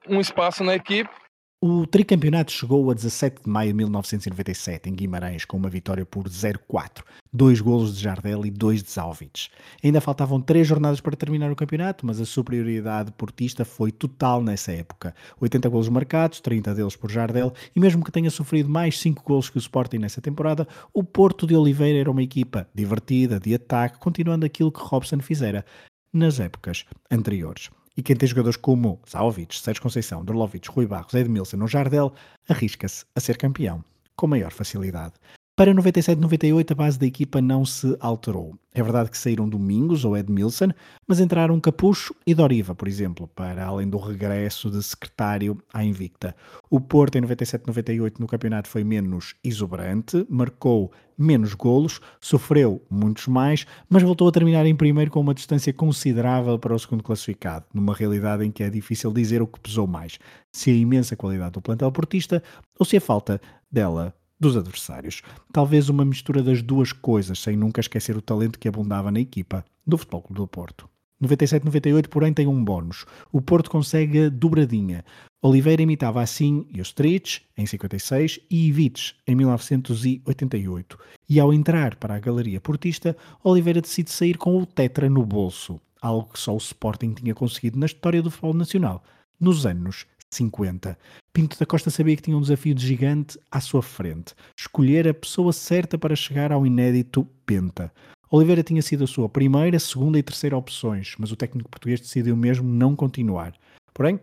um 0.08 0.20
espaço 0.20 0.64
na 0.64 0.76
equipe 0.76 1.21
o 1.63 1.86
tricampeonato 1.86 2.52
chegou 2.52 2.90
a 2.90 2.94
17 2.96 3.44
de 3.44 3.50
maio 3.50 3.69
de 3.69 3.75
1997 3.75 4.90
em 4.90 4.96
Guimarães 4.96 5.46
com 5.46 5.58
uma 5.58 5.69
vitória 5.69 6.04
por 6.04 6.28
0-4, 6.28 7.04
dois 7.31 7.62
golos 7.62 7.96
de 7.96 8.02
Jardel 8.02 8.48
e 8.48 8.50
dois 8.50 8.81
de 8.81 8.90
Zalvic. 8.90 9.50
Ainda 9.84 10.02
faltavam 10.02 10.42
três 10.42 10.68
jornadas 10.68 11.00
para 11.00 11.16
terminar 11.16 11.52
o 11.52 11.56
campeonato, 11.56 12.04
mas 12.04 12.19
a 12.19 12.25
superioridade 12.25 13.12
portista 13.12 13.63
foi 13.63 13.92
total 13.92 14.42
nessa 14.42 14.72
época. 14.72 15.13
80 15.40 15.69
golos 15.69 15.88
marcados, 15.88 16.40
30 16.40 16.74
deles 16.74 16.96
por 16.96 17.12
Jardel, 17.12 17.54
e 17.75 17.80
mesmo 17.80 18.04
que 18.04 18.12
tenha 18.12 18.31
sofrido 18.31 18.68
mais 18.68 19.00
5 19.00 19.24
golos 19.24 19.48
que 19.48 19.58
o 19.58 19.60
Sporting 19.60 20.00
nessa 20.00 20.19
temporada, 20.19 20.68
o 20.92 21.04
Porto 21.04 21.46
de 21.46 21.56
Oliveira 21.56 22.00
era 22.00 22.10
uma 22.10 22.24
equipa 22.24 22.68
divertida, 22.74 23.40
de 23.40 23.54
ataque, 23.54 24.00
continuando 24.00 24.48
aquilo 24.48 24.72
que 24.72 24.81
Robson 24.81 25.19
fizera 25.19 25.63
nas 26.12 26.40
épocas 26.40 26.86
anteriores. 27.12 27.69
E 27.96 28.02
quem 28.02 28.16
tem 28.16 28.28
jogadores 28.28 28.56
como 28.56 29.00
Zaovic, 29.10 29.58
Sérgio 29.58 29.84
Conceição, 29.84 30.24
Dorlovic, 30.24 30.70
Rui 30.70 30.86
Barros, 30.86 31.14
Edmilson 31.14 31.60
ou 31.62 31.68
Jardel, 31.68 32.14
arrisca-se 32.48 33.06
a 33.16 33.20
ser 33.20 33.38
campeão 33.38 33.84
com 34.16 34.28
maior 34.28 34.52
facilidade. 34.52 35.14
Para 35.62 35.75
97-98 35.75 36.72
a 36.72 36.74
base 36.74 36.98
da 36.98 37.06
equipa 37.06 37.40
não 37.40 37.63
se 37.63 37.96
alterou. 38.00 38.56
É 38.74 38.81
verdade 38.81 39.12
que 39.12 39.18
saíram 39.18 39.48
Domingos 39.48 40.04
ou 40.04 40.18
Edmilson, 40.18 40.69
mas 41.08 41.19
entraram 41.19 41.60
Capucho 41.60 42.16
e 42.25 42.34
Doriva, 42.34 42.74
por 42.74 42.88
exemplo, 42.88 43.28
para 43.28 43.63
além 43.63 43.88
do 43.88 44.00
regresso 44.00 44.72
de 44.72 44.81
secretário 44.81 45.62
à 45.72 45.84
Invicta. 45.84 46.36
O 46.68 46.81
Porto 46.81 47.19
em 47.19 47.22
97-98 47.22 48.18
no 48.18 48.25
campeonato 48.25 48.69
foi 48.69 48.84
menos 48.84 49.36
exuberante, 49.44 50.25
marcou 50.28 50.92
menos 51.16 51.54
golos, 51.54 52.02
sofreu 52.20 52.82
muitos 52.89 53.27
mais, 53.27 53.68
mas 53.88 54.01
voltou 54.01 54.27
a 54.27 54.32
terminar 54.32 54.65
em 54.65 54.75
primeiro 54.75 55.12
com 55.12 55.20
uma 55.20 55.36
distância 55.36 55.72
considerável 55.72 56.58
para 56.58 56.74
o 56.74 56.80
segundo 56.80 57.03
classificado, 57.03 57.65
numa 57.72 57.94
realidade 57.94 58.44
em 58.44 58.50
que 58.50 58.63
é 58.63 58.70
difícil 58.72 59.13
dizer 59.13 59.44
o 59.44 59.48
que 59.48 59.60
pesou 59.60 59.86
mais, 59.86 60.18
se 60.51 60.72
a 60.72 60.74
imensa 60.74 61.15
qualidade 61.15 61.51
do 61.51 61.62
plantel 61.62 61.91
portista 61.91 62.41
ou 62.80 62.84
se 62.84 62.98
a 62.98 63.01
falta 63.01 63.39
dela 63.72 64.15
dos 64.41 64.57
adversários. 64.57 65.21
Talvez 65.53 65.88
uma 65.88 66.03
mistura 66.03 66.41
das 66.41 66.63
duas 66.63 66.91
coisas, 66.91 67.39
sem 67.39 67.55
nunca 67.55 67.79
esquecer 67.79 68.17
o 68.17 68.21
talento 68.21 68.57
que 68.57 68.67
abundava 68.67 69.12
na 69.12 69.19
equipa 69.19 69.63
do 69.86 70.00
Futebol 70.00 70.24
Clube 70.24 70.41
do 70.41 70.48
Porto. 70.48 70.89
97-98, 71.21 72.07
porém, 72.07 72.33
tem 72.33 72.48
um 72.48 72.63
bónus. 72.63 73.05
O 73.31 73.39
Porto 73.39 73.69
consegue 73.69 74.25
a 74.25 74.29
dobradinha. 74.29 75.05
Oliveira 75.39 75.83
imitava 75.83 76.19
assim 76.21 76.67
Jostrich, 76.74 77.43
em 77.55 77.67
56, 77.67 78.39
e 78.50 78.67
Ivic, 78.67 79.13
em 79.27 79.36
1988. 79.36 80.98
E 81.29 81.39
ao 81.39 81.53
entrar 81.53 81.95
para 81.95 82.15
a 82.15 82.19
galeria 82.19 82.60
portista, 82.60 83.15
Oliveira 83.43 83.81
decide 83.81 84.10
sair 84.10 84.38
com 84.38 84.57
o 84.57 84.65
tetra 84.65 85.07
no 85.07 85.24
bolso, 85.24 85.79
algo 86.01 86.33
que 86.33 86.39
só 86.39 86.53
o 86.55 86.57
Sporting 86.57 87.13
tinha 87.13 87.36
conseguido 87.36 87.77
na 87.77 87.86
história 87.86 88.21
do 88.24 88.31
futebol 88.31 88.55
nacional, 88.55 89.03
nos 89.39 89.65
anos 89.67 90.07
50. 90.34 90.98
Pinto 91.34 91.60
da 91.60 91.66
Costa 91.66 91.90
sabia 91.90 92.16
que 92.16 92.22
tinha 92.22 92.38
um 92.38 92.42
desafio 92.42 92.74
de 92.74 92.86
gigante 92.86 93.40
à 93.52 93.60
sua 93.60 93.82
frente. 93.82 94.34
Escolher 94.58 95.08
a 95.08 95.14
pessoa 95.14 95.54
certa 95.54 95.98
para 95.98 96.16
chegar 96.16 96.52
ao 96.52 96.66
inédito 96.66 97.26
Penta. 97.46 97.92
Oliveira 98.30 98.64
tinha 98.64 98.82
sido 98.82 99.04
a 99.04 99.08
sua 99.08 99.28
primeira, 99.28 99.78
segunda 99.78 100.18
e 100.18 100.24
terceira 100.24 100.58
opções, 100.58 101.16
mas 101.20 101.32
o 101.32 101.36
técnico 101.36 101.70
português 101.70 102.00
decidiu 102.00 102.36
mesmo 102.36 102.68
não 102.68 102.96
continuar. 102.96 103.54
Porém, 103.94 104.20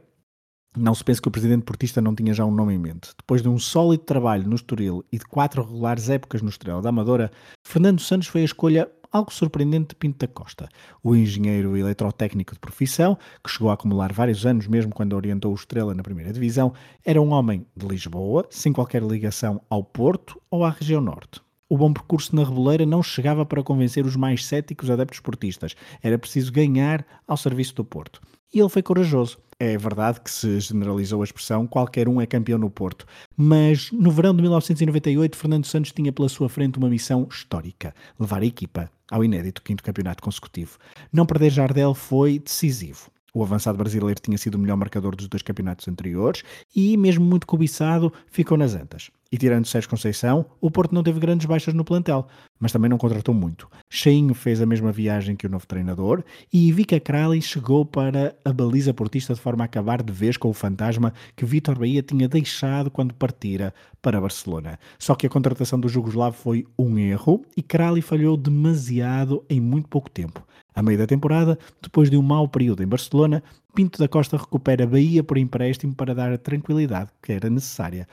não 0.77 0.95
se 0.95 1.05
pense 1.05 1.21
que 1.21 1.29
o 1.29 1.31
presidente 1.31 1.65
portista 1.65 2.01
não 2.01 2.15
tinha 2.15 2.33
já 2.33 2.45
um 2.45 2.51
nome 2.51 2.75
em 2.75 2.79
mente. 2.79 3.11
Depois 3.19 3.43
de 3.43 3.49
um 3.49 3.59
sólido 3.59 4.05
trabalho 4.05 4.49
no 4.49 4.55
Estoril 4.55 5.05
e 5.13 5.19
de 5.19 5.25
quatro 5.27 5.63
regulares 5.63 6.09
épocas 6.09 6.41
no 6.41 6.49
Estrela 6.49 6.81
da 6.81 6.89
Amadora, 6.89 7.31
Fernando 7.67 8.01
Santos 8.01 8.29
foi 8.29 8.43
a 8.43 8.45
escolha 8.45 8.91
algo 9.13 9.33
surpreendente 9.33 9.89
de 9.89 9.95
Pinto 9.97 10.19
da 10.19 10.33
Costa, 10.33 10.69
o 11.03 11.15
engenheiro 11.15 11.77
eletrotécnico 11.77 12.55
de 12.55 12.61
profissão, 12.61 13.19
que 13.43 13.51
chegou 13.51 13.71
a 13.71 13.75
acumular 13.75 14.13
vários 14.13 14.45
anos 14.47 14.67
mesmo 14.67 14.95
quando 14.95 15.15
orientou 15.15 15.53
o 15.53 15.55
Estrela 15.55 15.95
na 15.95 16.03
primeira 16.03 16.33
divisão, 16.33 16.73
era 17.05 17.21
um 17.21 17.31
homem 17.31 17.67
de 17.77 17.87
Lisboa, 17.87 18.47
sem 18.51 18.73
qualquer 18.73 19.03
ligação 19.03 19.61
ao 19.69 19.83
Porto 19.83 20.41
ou 20.51 20.65
à 20.65 20.71
região 20.71 21.01
norte. 21.01 21.41
O 21.71 21.77
bom 21.77 21.93
percurso 21.93 22.35
na 22.35 22.45
Reboleira 22.45 22.87
não 22.87 23.03
chegava 23.03 23.45
para 23.45 23.63
convencer 23.63 24.07
os 24.07 24.17
mais 24.17 24.47
céticos 24.47 24.89
adeptos 24.89 25.21
portistas. 25.21 25.77
Era 26.03 26.19
preciso 26.19 26.51
ganhar 26.51 27.05
ao 27.27 27.37
serviço 27.37 27.75
do 27.75 27.85
Porto. 27.85 28.23
E 28.55 28.59
ele 28.59 28.71
foi 28.71 28.83
corajoso. 28.83 29.39
É 29.61 29.77
verdade 29.77 30.21
que 30.21 30.31
se 30.31 30.61
generalizou 30.61 31.21
a 31.21 31.25
expressão 31.25 31.67
qualquer 31.67 32.09
um 32.09 32.21
é 32.21 32.27
campeão 32.27 32.61
no 32.61 32.71
Porto, 32.71 33.05
mas 33.37 33.91
no 33.91 34.13
verão 34.13 34.33
de 34.33 34.41
1998 34.41 35.37
Fernando 35.37 35.67
Santos 35.67 35.91
tinha 35.91 36.13
pela 36.13 36.29
sua 36.29 36.49
frente 36.49 36.79
uma 36.79 36.89
missão 36.89 37.27
histórica, 37.29 37.93
levar 38.21 38.41
a 38.41 38.47
equipa 38.47 38.89
ao 39.11 39.25
inédito 39.25 39.61
quinto 39.61 39.83
campeonato 39.83 40.23
consecutivo. 40.23 40.79
Não 41.13 41.27
perder 41.27 41.51
Jardel 41.51 41.93
foi 41.93 42.39
decisivo. 42.39 43.11
O 43.35 43.43
avançado 43.43 43.77
brasileiro 43.77 44.21
tinha 44.21 44.39
sido 44.39 44.55
o 44.55 44.59
melhor 44.59 44.77
marcador 44.77 45.17
dos 45.17 45.27
dois 45.27 45.43
campeonatos 45.43 45.89
anteriores 45.89 46.45
e, 46.75 46.97
mesmo 46.97 47.25
muito 47.25 47.47
cobiçado, 47.47 48.13
ficou 48.31 48.57
nas 48.57 48.75
antas. 48.75 49.11
E 49.31 49.37
tirando 49.37 49.67
Sérgio 49.67 49.91
Conceição, 49.91 50.47
o 50.59 50.71
Porto 50.71 50.95
não 50.95 51.03
teve 51.03 51.21
grandes 51.21 51.47
baixas 51.47 51.75
no 51.75 51.85
plantel, 51.85 52.27
mas 52.59 52.73
também 52.73 52.89
não 52.89 52.97
contratou 52.97 53.35
muito. 53.35 53.69
Cheinho 53.91 54.33
fez 54.33 54.59
a 54.63 54.65
mesma 54.65 54.91
viagem 54.91 55.37
que 55.37 55.47
o 55.47 55.51
novo 55.51 55.67
treinador 55.67 56.25
e 56.51 56.73
Vika 56.73 56.99
Krali 56.99 57.43
chegou 57.43 57.85
para 57.85 58.35
a 58.43 58.53
baliza 58.55 58.95
portista 58.95 59.35
de 59.35 59.41
forma 59.41 59.65
a 59.65 59.67
acabar 59.67 60.03
de 60.03 60.13
vez 60.15 60.39
com 60.39 60.49
o 60.49 60.55
fantasma 60.55 61.13
que 61.37 61.45
Vítor 61.45 61.79
Bahia 61.79 62.03
tinha 62.03 62.27
deixado 62.27 62.91
quando 62.91 63.13
partira 63.13 63.75
para 64.01 64.19
Barcelona. 64.19 64.79
Só 64.99 65.15
que 65.15 65.27
a 65.27 65.31
contratação 65.31 65.79
do 65.79 65.91
Jugoslavo 65.91 66.37
foi 66.37 66.67
um 66.79 66.99
erro 66.99 67.45
e 67.55 67.63
Krali 67.63 68.01
falhou 68.01 68.35
demasiado 68.35 69.45
em 69.51 69.61
muito 69.61 69.89
pouco 69.89 70.09
tempo. 70.09 70.43
A 70.75 70.83
meio 70.83 70.97
da 70.97 71.07
temporada, 71.07 71.59
depois 71.83 72.09
de 72.09 72.17
um 72.17 72.23
mau 72.23 72.49
período 72.49 72.83
em 72.83 72.87
Barcelona, 72.87 73.43
Pinto 73.75 73.99
da 73.99 74.09
Costa 74.09 74.39
recupera 74.39 74.87
Bahia 74.87 75.23
por 75.23 75.37
empréstimo 75.37 75.95
para 75.95 76.15
dar 76.15 76.33
a 76.33 76.39
tranquilidade 76.39 77.11
que 77.23 77.33
era 77.33 77.51
necessária 77.51 78.09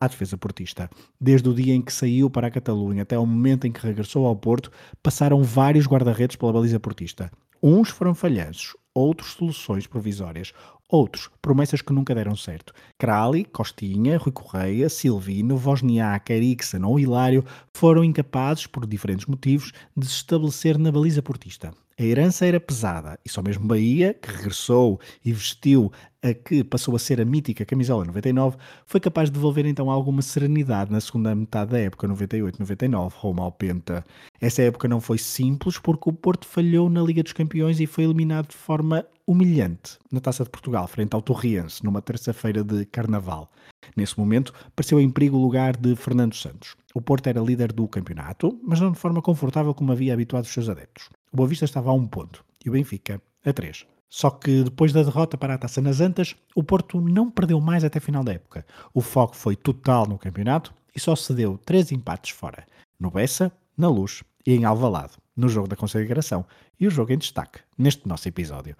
à 0.00 0.08
defesa 0.08 0.36
portista. 0.38 0.88
Desde 1.20 1.48
o 1.48 1.54
dia 1.54 1.74
em 1.74 1.82
que 1.82 1.92
saiu 1.92 2.30
para 2.30 2.46
a 2.46 2.50
Catalunha 2.50 3.02
até 3.02 3.18
o 3.18 3.26
momento 3.26 3.66
em 3.66 3.72
que 3.72 3.86
regressou 3.86 4.26
ao 4.26 4.34
Porto, 4.34 4.72
passaram 5.02 5.42
vários 5.42 5.86
guarda-redes 5.86 6.36
pela 6.36 6.52
baliza 6.52 6.80
portista. 6.80 7.30
Uns 7.62 7.90
foram 7.90 8.14
falhanços, 8.14 8.74
outros 8.94 9.32
soluções 9.32 9.86
provisórias, 9.86 10.54
outros 10.88 11.30
promessas 11.42 11.82
que 11.82 11.92
nunca 11.92 12.14
deram 12.14 12.34
certo. 12.34 12.72
Crali, 12.98 13.44
Costinha, 13.44 14.16
Rui 14.16 14.32
Correia, 14.32 14.88
Silvino, 14.88 15.60
Wozniak, 15.62 16.32
Eriksen 16.32 16.82
ou 16.84 16.98
Hilário 16.98 17.44
foram 17.74 18.02
incapazes, 18.02 18.66
por 18.66 18.86
diferentes 18.86 19.26
motivos, 19.26 19.72
de 19.94 20.06
se 20.06 20.14
estabelecer 20.14 20.78
na 20.78 20.90
baliza 20.90 21.20
portista. 21.20 21.72
A 22.00 22.02
herança 22.02 22.46
era 22.46 22.58
pesada 22.58 23.20
e 23.22 23.28
só 23.28 23.42
mesmo 23.42 23.66
Bahia, 23.66 24.14
que 24.14 24.30
regressou 24.30 24.98
e 25.22 25.34
vestiu 25.34 25.92
a 26.22 26.32
que 26.32 26.64
passou 26.64 26.96
a 26.96 26.98
ser 26.98 27.20
a 27.20 27.26
mítica 27.26 27.62
camisola 27.66 28.06
99, 28.06 28.56
foi 28.86 28.98
capaz 28.98 29.28
de 29.28 29.34
devolver 29.34 29.66
então 29.66 29.90
alguma 29.90 30.22
serenidade 30.22 30.90
na 30.90 30.98
segunda 30.98 31.34
metade 31.34 31.72
da 31.72 31.78
época 31.78 32.08
98-99, 32.08 33.12
rumo 33.16 33.42
ao 33.42 33.52
Penta. 33.52 34.02
Essa 34.40 34.62
época 34.62 34.88
não 34.88 34.98
foi 34.98 35.18
simples 35.18 35.76
porque 35.76 36.08
o 36.08 36.12
Porto 36.14 36.46
falhou 36.46 36.88
na 36.88 37.02
Liga 37.02 37.22
dos 37.22 37.34
Campeões 37.34 37.78
e 37.80 37.86
foi 37.86 38.04
eliminado 38.04 38.48
de 38.48 38.56
forma 38.56 39.04
humilhante 39.26 39.98
na 40.10 40.20
Taça 40.20 40.42
de 40.42 40.48
Portugal, 40.48 40.88
frente 40.88 41.12
ao 41.12 41.20
Torriense, 41.20 41.84
numa 41.84 42.00
terça-feira 42.00 42.64
de 42.64 42.86
Carnaval. 42.86 43.52
Nesse 43.94 44.18
momento, 44.18 44.54
pareceu 44.74 44.98
em 44.98 45.10
perigo 45.10 45.36
o 45.36 45.42
lugar 45.42 45.76
de 45.76 45.94
Fernando 45.96 46.34
Santos. 46.34 46.76
O 46.94 47.02
Porto 47.02 47.26
era 47.26 47.42
líder 47.42 47.74
do 47.74 47.86
campeonato, 47.86 48.58
mas 48.62 48.80
não 48.80 48.90
de 48.90 48.98
forma 48.98 49.20
confortável 49.20 49.74
como 49.74 49.92
havia 49.92 50.14
habituado 50.14 50.44
os 50.44 50.50
seus 50.50 50.66
adeptos. 50.66 51.10
O 51.32 51.36
Boa 51.36 51.48
Vista 51.48 51.64
estava 51.64 51.90
a 51.90 51.94
um 51.94 52.06
ponto 52.06 52.44
e 52.64 52.68
o 52.68 52.72
Benfica 52.72 53.22
a 53.44 53.52
três. 53.52 53.86
Só 54.08 54.28
que 54.30 54.64
depois 54.64 54.92
da 54.92 55.04
derrota 55.04 55.38
para 55.38 55.54
a 55.54 55.58
Taça 55.58 55.80
nas 55.80 56.00
Antas, 56.00 56.34
o 56.56 56.64
Porto 56.64 57.00
não 57.00 57.30
perdeu 57.30 57.60
mais 57.60 57.84
até 57.84 58.00
final 58.00 58.24
da 58.24 58.32
época. 58.32 58.66
O 58.92 59.00
foco 59.00 59.36
foi 59.36 59.54
total 59.54 60.06
no 60.08 60.18
campeonato 60.18 60.74
e 60.94 60.98
só 60.98 61.14
se 61.14 61.32
deu 61.32 61.56
três 61.56 61.92
empates 61.92 62.32
fora. 62.32 62.66
No 62.98 63.12
Bessa, 63.12 63.52
na 63.78 63.88
Luz 63.88 64.24
e 64.44 64.52
em 64.52 64.64
Alvalade, 64.64 65.12
no 65.36 65.48
jogo 65.48 65.68
da 65.68 65.76
consagração 65.76 66.44
e 66.78 66.88
o 66.88 66.90
jogo 66.90 67.12
em 67.12 67.18
destaque 67.18 67.60
neste 67.78 68.08
nosso 68.08 68.26
episódio. 68.26 68.76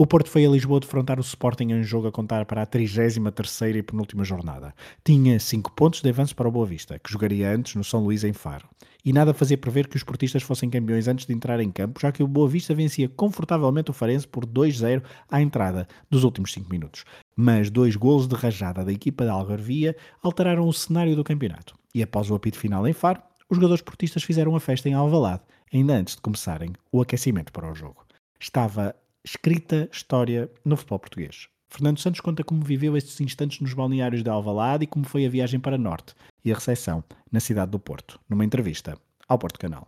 O 0.00 0.06
Porto 0.06 0.30
foi 0.30 0.46
a 0.46 0.48
Lisboa 0.48 0.78
defrontar 0.78 1.18
o 1.18 1.22
Sporting 1.22 1.72
em 1.72 1.80
um 1.80 1.82
jogo 1.82 2.06
a 2.06 2.12
contar 2.12 2.46
para 2.46 2.62
a 2.62 2.66
33ª 2.68 3.74
e 3.74 3.82
penúltima 3.82 4.22
jornada. 4.22 4.72
Tinha 5.04 5.40
5 5.40 5.72
pontos 5.72 6.00
de 6.00 6.08
avanço 6.08 6.36
para 6.36 6.46
o 6.46 6.52
Boa 6.52 6.64
Vista, 6.64 7.00
que 7.00 7.10
jogaria 7.10 7.52
antes 7.52 7.74
no 7.74 7.82
São 7.82 8.04
Luís 8.04 8.22
em 8.22 8.32
Faro. 8.32 8.68
E 9.04 9.12
nada 9.12 9.34
fazia 9.34 9.58
prever 9.58 9.88
que 9.88 9.96
os 9.96 10.04
portistas 10.04 10.44
fossem 10.44 10.70
campeões 10.70 11.08
antes 11.08 11.26
de 11.26 11.34
entrar 11.34 11.58
em 11.58 11.72
campo, 11.72 12.00
já 12.00 12.12
que 12.12 12.22
o 12.22 12.28
Boa 12.28 12.48
Vista 12.48 12.72
vencia 12.76 13.08
confortavelmente 13.08 13.90
o 13.90 13.92
Farense 13.92 14.28
por 14.28 14.46
2-0 14.46 15.02
à 15.28 15.42
entrada 15.42 15.88
dos 16.08 16.22
últimos 16.22 16.52
5 16.52 16.70
minutos. 16.70 17.04
Mas 17.36 17.68
dois 17.68 17.96
golos 17.96 18.28
de 18.28 18.36
rajada 18.36 18.84
da 18.84 18.92
equipa 18.92 19.24
da 19.24 19.32
Algarvia 19.32 19.96
alteraram 20.22 20.68
o 20.68 20.72
cenário 20.72 21.16
do 21.16 21.24
campeonato. 21.24 21.74
E 21.92 22.04
após 22.04 22.30
o 22.30 22.36
apito 22.36 22.56
final 22.56 22.86
em 22.86 22.92
Faro, 22.92 23.20
os 23.50 23.56
jogadores 23.56 23.82
portistas 23.82 24.22
fizeram 24.22 24.54
a 24.54 24.60
festa 24.60 24.88
em 24.88 24.94
Alvalade, 24.94 25.42
ainda 25.74 25.94
antes 25.94 26.14
de 26.14 26.22
começarem 26.22 26.72
o 26.92 27.02
aquecimento 27.02 27.50
para 27.50 27.68
o 27.68 27.74
jogo. 27.74 28.06
Estava 28.38 28.94
escrita 29.24 29.88
história 29.92 30.50
no 30.64 30.76
futebol 30.76 30.98
português. 30.98 31.48
Fernando 31.68 32.00
Santos 32.00 32.20
conta 32.20 32.42
como 32.42 32.64
viveu 32.64 32.96
estes 32.96 33.20
instantes 33.20 33.60
nos 33.60 33.74
balneários 33.74 34.22
de 34.22 34.30
Alvalade 34.30 34.84
e 34.84 34.86
como 34.86 35.06
foi 35.06 35.26
a 35.26 35.30
viagem 35.30 35.60
para 35.60 35.76
Norte 35.76 36.14
e 36.44 36.50
a 36.50 36.54
recepção 36.54 37.04
na 37.30 37.40
cidade 37.40 37.70
do 37.70 37.78
Porto, 37.78 38.18
numa 38.28 38.44
entrevista 38.44 38.98
ao 39.28 39.38
Porto 39.38 39.58
Canal. 39.58 39.86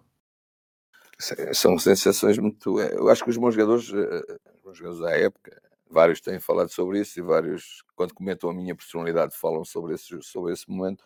São 1.52 1.78
sensações 1.78 2.38
muito. 2.38 2.80
Eh, 2.80 2.94
eu 2.94 3.08
acho 3.08 3.22
que 3.22 3.30
os 3.30 3.36
bons 3.36 3.54
jogadores, 3.54 3.90
eh, 3.92 4.38
os 4.54 4.60
bons 4.62 4.76
jogadores 4.76 5.02
da 5.02 5.10
época, 5.18 5.62
vários 5.90 6.20
têm 6.20 6.38
falado 6.38 6.70
sobre 6.70 7.00
isso 7.00 7.18
e 7.18 7.22
vários, 7.22 7.82
quando 7.94 8.14
comentam 8.14 8.48
a 8.48 8.54
minha 8.54 8.74
personalidade, 8.74 9.36
falam 9.36 9.64
sobre 9.64 9.94
esse, 9.94 10.22
sobre 10.22 10.52
esse 10.52 10.70
momento, 10.70 11.04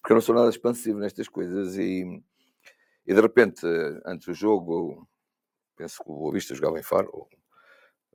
porque 0.00 0.12
eu 0.12 0.16
não 0.16 0.20
sou 0.20 0.34
nada 0.34 0.50
expansivo 0.50 0.98
nestas 0.98 1.28
coisas 1.28 1.76
e, 1.76 2.22
e 3.06 3.14
de 3.14 3.20
repente, 3.20 3.66
antes 4.04 4.26
do 4.26 4.34
jogo, 4.34 5.08
penso 5.76 6.02
que 6.02 6.10
o 6.10 6.14
Boa 6.14 6.32
Vista 6.32 6.54
jogava 6.54 6.78
em 6.78 6.82
Faro, 6.82 7.26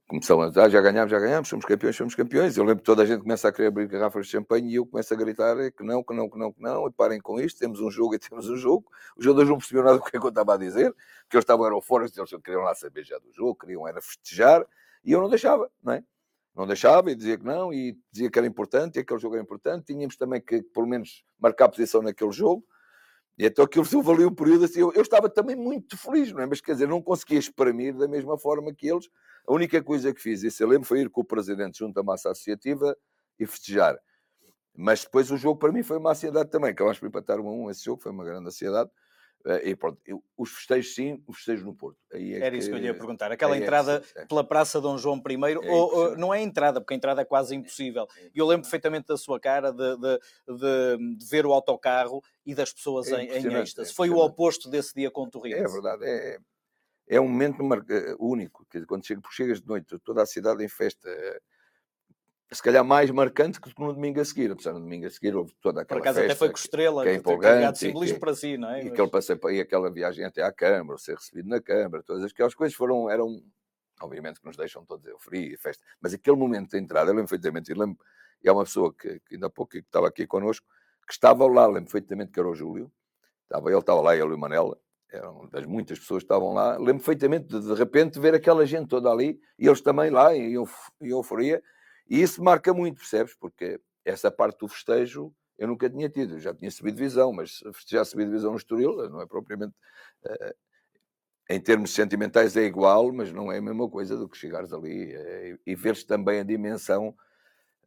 começam 0.08 0.42
a 0.42 0.50
dizer, 0.50 0.60
ah, 0.62 0.70
já 0.70 0.82
ganhámos, 0.82 1.10
já 1.12 1.20
ganhámos, 1.20 1.48
somos 1.48 1.66
campeões, 1.66 1.96
somos 1.96 2.16
campeões. 2.16 2.58
Eu 2.58 2.64
lembro 2.64 2.80
que 2.80 2.86
toda 2.86 3.04
a 3.04 3.06
gente 3.06 3.22
começa 3.22 3.48
a 3.48 3.52
querer 3.52 3.68
abrir 3.68 3.88
garrafas 3.88 4.26
de 4.26 4.32
champanhe 4.32 4.72
e 4.72 4.76
eu 4.76 4.86
começo 4.86 5.14
a 5.14 5.18
gritar 5.18 5.58
é 5.60 5.72
que 5.72 5.84
não, 5.84 6.04
que 6.04 6.14
não, 6.14 6.30
que 6.30 6.38
não, 6.38 6.52
que 6.52 6.62
não, 6.62 6.88
e 6.88 6.92
parem 6.92 7.20
com 7.22 7.40
isto, 7.40 7.60
temos 7.60 7.80
um 7.80 7.90
jogo 7.90 8.16
e 8.16 8.20
temos 8.20 8.50
um 8.50 8.58
jogo. 8.58 8.92
Os 9.16 9.24
jogadores 9.24 9.50
não 9.50 9.58
percebiam 9.58 9.86
nada 9.86 9.98
do 9.98 10.04
que 10.04 10.18
eu 10.18 10.28
estava 10.28 10.56
a 10.56 10.58
dizer, 10.58 10.92
porque 10.94 11.38
eles 11.38 11.44
estavam 11.44 11.66
eram 11.66 11.82
fora, 11.82 12.06
eles 12.06 12.32
queriam 12.44 12.64
lá 12.64 12.76
saber 12.76 13.04
já 13.06 13.18
do 13.20 13.32
jogo, 13.32 13.56
queriam 13.56 13.88
era 13.88 14.02
festejar, 14.02 14.66
e 15.04 15.12
eu 15.12 15.22
não 15.22 15.30
deixava, 15.30 15.72
não 15.82 15.94
é? 15.94 16.04
Não 16.56 16.68
deixava 16.68 17.10
e 17.10 17.16
dizia 17.16 17.38
que 17.38 17.46
não, 17.46 17.74
e 17.74 17.98
dizia 18.12 18.30
que 18.30 18.38
era 18.38 18.46
importante, 18.46 18.98
e 18.98 19.00
aquele 19.00 19.20
jogo 19.20 19.36
era 19.36 19.44
importante. 19.44 19.86
Tínhamos 19.86 20.18
também 20.18 20.42
que, 20.42 20.62
pelo 20.62 20.86
menos, 20.86 21.24
marcar 21.40 21.70
posição 21.70 22.02
naquele 22.02 22.32
jogo. 22.32 22.66
E 23.38 23.46
então 23.46 23.66
aquilo 23.66 23.86
se 23.86 23.96
ali 23.96 24.26
um 24.26 24.34
período 24.34 24.66
assim, 24.66 24.80
eu, 24.80 24.92
eu, 24.94 25.02
estava 25.02 25.30
também 25.30 25.56
muito 25.56 25.98
feliz, 25.98 26.32
não 26.32 26.42
é? 26.42 26.46
Mas 26.46 26.62
quer 26.62 26.74
dizer, 26.74 26.88
não 26.88 27.02
conseguia 27.02 27.40
exprimir 27.40 27.96
da 27.96 28.08
mesma 28.08 28.38
forma 28.38 28.74
que 28.74 28.88
eles 28.88 29.10
a 29.48 29.54
única 29.54 29.82
coisa 29.82 30.14
que 30.14 30.22
fiz, 30.22 30.44
isso 30.44 30.62
eu 30.62 30.68
lembro, 30.68 30.88
foi 30.88 31.02
ir 31.02 31.10
com 31.10 31.22
o 31.22 31.26
presidente 31.26 31.80
junto 31.80 32.00
à 32.00 32.04
massa 32.04 32.30
associativa 32.30 32.96
e 33.40 33.46
festejar. 33.46 33.98
Mas 34.76 35.04
depois 35.04 35.32
o 35.32 35.38
jogo 35.38 35.60
para 35.60 35.72
mim 35.72 35.84
foi 35.84 35.98
uma 35.98 36.12
ansiedade 36.12 36.50
também. 36.50 36.72
Acabámos 36.72 37.00
por 37.00 37.08
empatar 37.08 37.40
um 37.40 37.48
a 37.48 37.52
um. 37.52 37.70
Esse 37.70 37.84
jogo 37.84 38.02
foi 38.02 38.12
uma 38.12 38.24
grande 38.24 38.48
ansiedade. 38.48 38.90
Eh, 39.46 39.70
e 39.70 39.76
pronto, 39.76 40.00
os 40.38 40.52
festejos 40.52 40.94
sim, 40.94 41.24
os 41.28 41.38
festejos 41.38 41.66
no 41.66 41.74
Porto. 41.74 41.98
É 42.12 42.34
Era 42.34 42.52
que... 42.52 42.58
isso 42.58 42.70
que 42.70 42.76
eu 42.76 42.80
lhe 42.80 42.86
ia 42.86 42.94
perguntar. 42.94 43.32
Aquela 43.32 43.56
é 43.56 43.60
entrada 43.60 44.04
é, 44.16 44.26
pela 44.26 44.44
Praça 44.44 44.80
Dom 44.80 44.98
João 44.98 45.18
I, 45.18 45.54
é 45.54 45.72
ou, 45.72 45.96
ou, 45.96 46.18
não 46.18 46.34
é 46.34 46.42
entrada, 46.42 46.80
porque 46.80 46.94
a 46.94 46.98
entrada 46.98 47.22
é 47.22 47.26
quase 47.26 47.56
impossível. 47.56 48.08
E 48.34 48.40
eu 48.40 48.46
lembro 48.46 48.64
perfeitamente 48.64 49.08
da 49.08 49.18
sua 49.18 49.40
cara 49.40 49.72
de, 49.72 49.98
de, 49.98 50.20
de, 50.48 51.18
de 51.18 51.26
ver 51.26 51.46
o 51.46 51.54
autocarro 51.54 52.22
e 52.46 52.54
das 52.54 52.72
pessoas 52.72 53.08
em, 53.10 53.28
em 53.28 53.54
êxtase. 53.56 53.94
Foi 53.94 54.10
o 54.10 54.18
oposto 54.18 54.70
desse 54.70 54.94
dia 54.94 55.10
com 55.10 55.24
o 55.24 55.30
Torres. 55.30 55.54
É 55.54 55.68
verdade. 55.68 56.06
É, 56.06 56.38
é 57.08 57.20
um 57.20 57.28
momento 57.28 57.62
eh, 57.90 58.16
único, 58.20 58.66
quando 58.88 59.06
chega, 59.06 59.20
porque 59.20 59.36
chegas 59.36 59.62
de 59.62 59.68
noite, 59.68 60.00
toda 60.00 60.22
a 60.22 60.26
cidade 60.26 60.64
em 60.64 60.70
festa, 60.70 61.10
eh, 61.10 61.42
se 62.52 62.62
calhar 62.62 62.84
mais 62.84 63.10
marcante 63.10 63.62
que 63.62 63.72
no 63.80 63.94
domingo 63.94 64.20
a 64.20 64.26
seguir, 64.26 64.52
apesar 64.52 64.74
no 64.74 64.82
domingo 64.82 65.06
a 65.06 65.10
seguir 65.10 65.36
houve 65.36 65.54
toda 65.62 65.82
aquela 65.82 66.00
Por 66.00 66.04
acaso 66.04 66.20
festa, 66.20 66.34
até 66.34 66.38
foi 66.38 66.50
com 66.50 66.58
estrela, 66.58 67.04
que 67.04 67.10
é 67.10 67.16
empolgante, 67.16 67.80
simbolismo 67.80 68.20
para 68.20 68.36
si, 68.36 68.58
não 68.58 68.70
é? 68.70 68.84
E 68.84 68.88
aquele 68.90 69.10
passeio, 69.10 69.40
e 69.50 69.62
aquela 69.62 69.90
viagem 69.90 70.26
até 70.26 70.44
à 70.44 70.52
Câmara, 70.52 70.98
ser 70.98 71.16
recebido 71.16 71.48
na 71.48 71.62
Câmara, 71.62 72.04
todas 72.04 72.24
aquelas 72.24 72.54
coisas 72.54 72.76
foram, 72.76 73.10
eram, 73.10 73.42
obviamente 74.02 74.42
que 74.42 74.46
nos 74.46 74.58
deixam 74.58 74.86
todos 74.86 75.06
euforia 75.06 75.54
e 75.54 75.58
festa, 75.58 75.84
mas 76.02 76.14
aquele 76.14 76.36
momento 76.36 76.72
de 76.72 76.78
entrada, 76.78 77.10
eu 77.10 77.16
lembro 77.16 77.30
perfeitamente, 77.30 77.72
e 77.72 77.74
lembro, 77.74 77.98
e 78.44 78.50
há 78.50 78.54
uma 78.54 78.64
pessoa 78.64 78.94
que, 78.94 79.20
que 79.22 79.36
ainda 79.36 79.48
há 79.48 79.50
pouco 79.50 79.72
que 79.72 79.80
estava 79.80 80.08
aqui 80.08 80.28
connosco, 80.28 80.68
que 81.08 81.14
estava 81.14 81.48
lá, 81.48 81.66
lembro 81.68 81.86
perfeitamente 81.86 82.32
que 82.32 82.40
era 82.40 82.50
o 82.50 82.56
Júlio, 82.56 82.92
estava, 83.44 83.70
ele 83.70 83.80
estava 83.80 84.02
lá, 84.02 84.14
ele 84.16 84.30
e 84.30 84.34
o 84.34 84.38
Manela, 84.38 84.78
eram 85.12 85.48
das 85.50 85.66
muitas 85.66 86.00
pessoas 86.00 86.24
que 86.24 86.26
estavam 86.26 86.54
lá. 86.54 86.78
Lembro 86.78 87.04
perfeitamente 87.04 87.48
de, 87.48 87.60
de 87.62 87.74
repente 87.74 88.20
ver 88.20 88.34
aquela 88.34 88.66
gente 88.66 88.88
toda 88.88 89.10
ali 89.10 89.40
e 89.60 89.68
eles 89.68 89.82
também 89.82 90.10
lá 90.10 90.34
em 90.36 90.54
euforia. 91.02 91.62
E 92.10 92.22
isso 92.22 92.44
marca 92.44 92.74
muito, 92.74 92.98
percebes? 92.98 93.36
Porque 93.36 93.80
essa 94.04 94.32
parte 94.32 94.60
do 94.60 94.68
festejo 94.68 95.34
eu 95.62 95.68
nunca 95.68 95.88
tinha 95.88 96.10
tido. 96.10 96.34
Eu 96.34 96.40
já 96.40 96.56
tinha 96.56 96.72
subido 96.72 96.98
divisão, 96.98 97.32
mas 97.32 97.60
festejar 97.74 98.04
subir 98.04 98.26
divisão 98.26 98.52
no 98.52 98.58
Estoril 98.58 99.10
não 99.10 99.22
é 99.22 99.28
propriamente. 99.28 99.74
Uh, 100.26 100.56
em 101.50 101.60
termos 101.60 101.92
sentimentais 101.92 102.56
é 102.56 102.64
igual, 102.64 103.12
mas 103.12 103.32
não 103.32 103.52
é 103.52 103.58
a 103.58 103.62
mesma 103.62 103.88
coisa 103.90 104.18
do 104.18 104.28
que 104.28 104.38
chegares 104.38 104.74
ali 104.74 105.14
uh, 105.16 105.60
e 105.66 105.76
veres 105.76 106.04
também 106.04 106.40
a 106.40 106.44
dimensão 106.44 107.14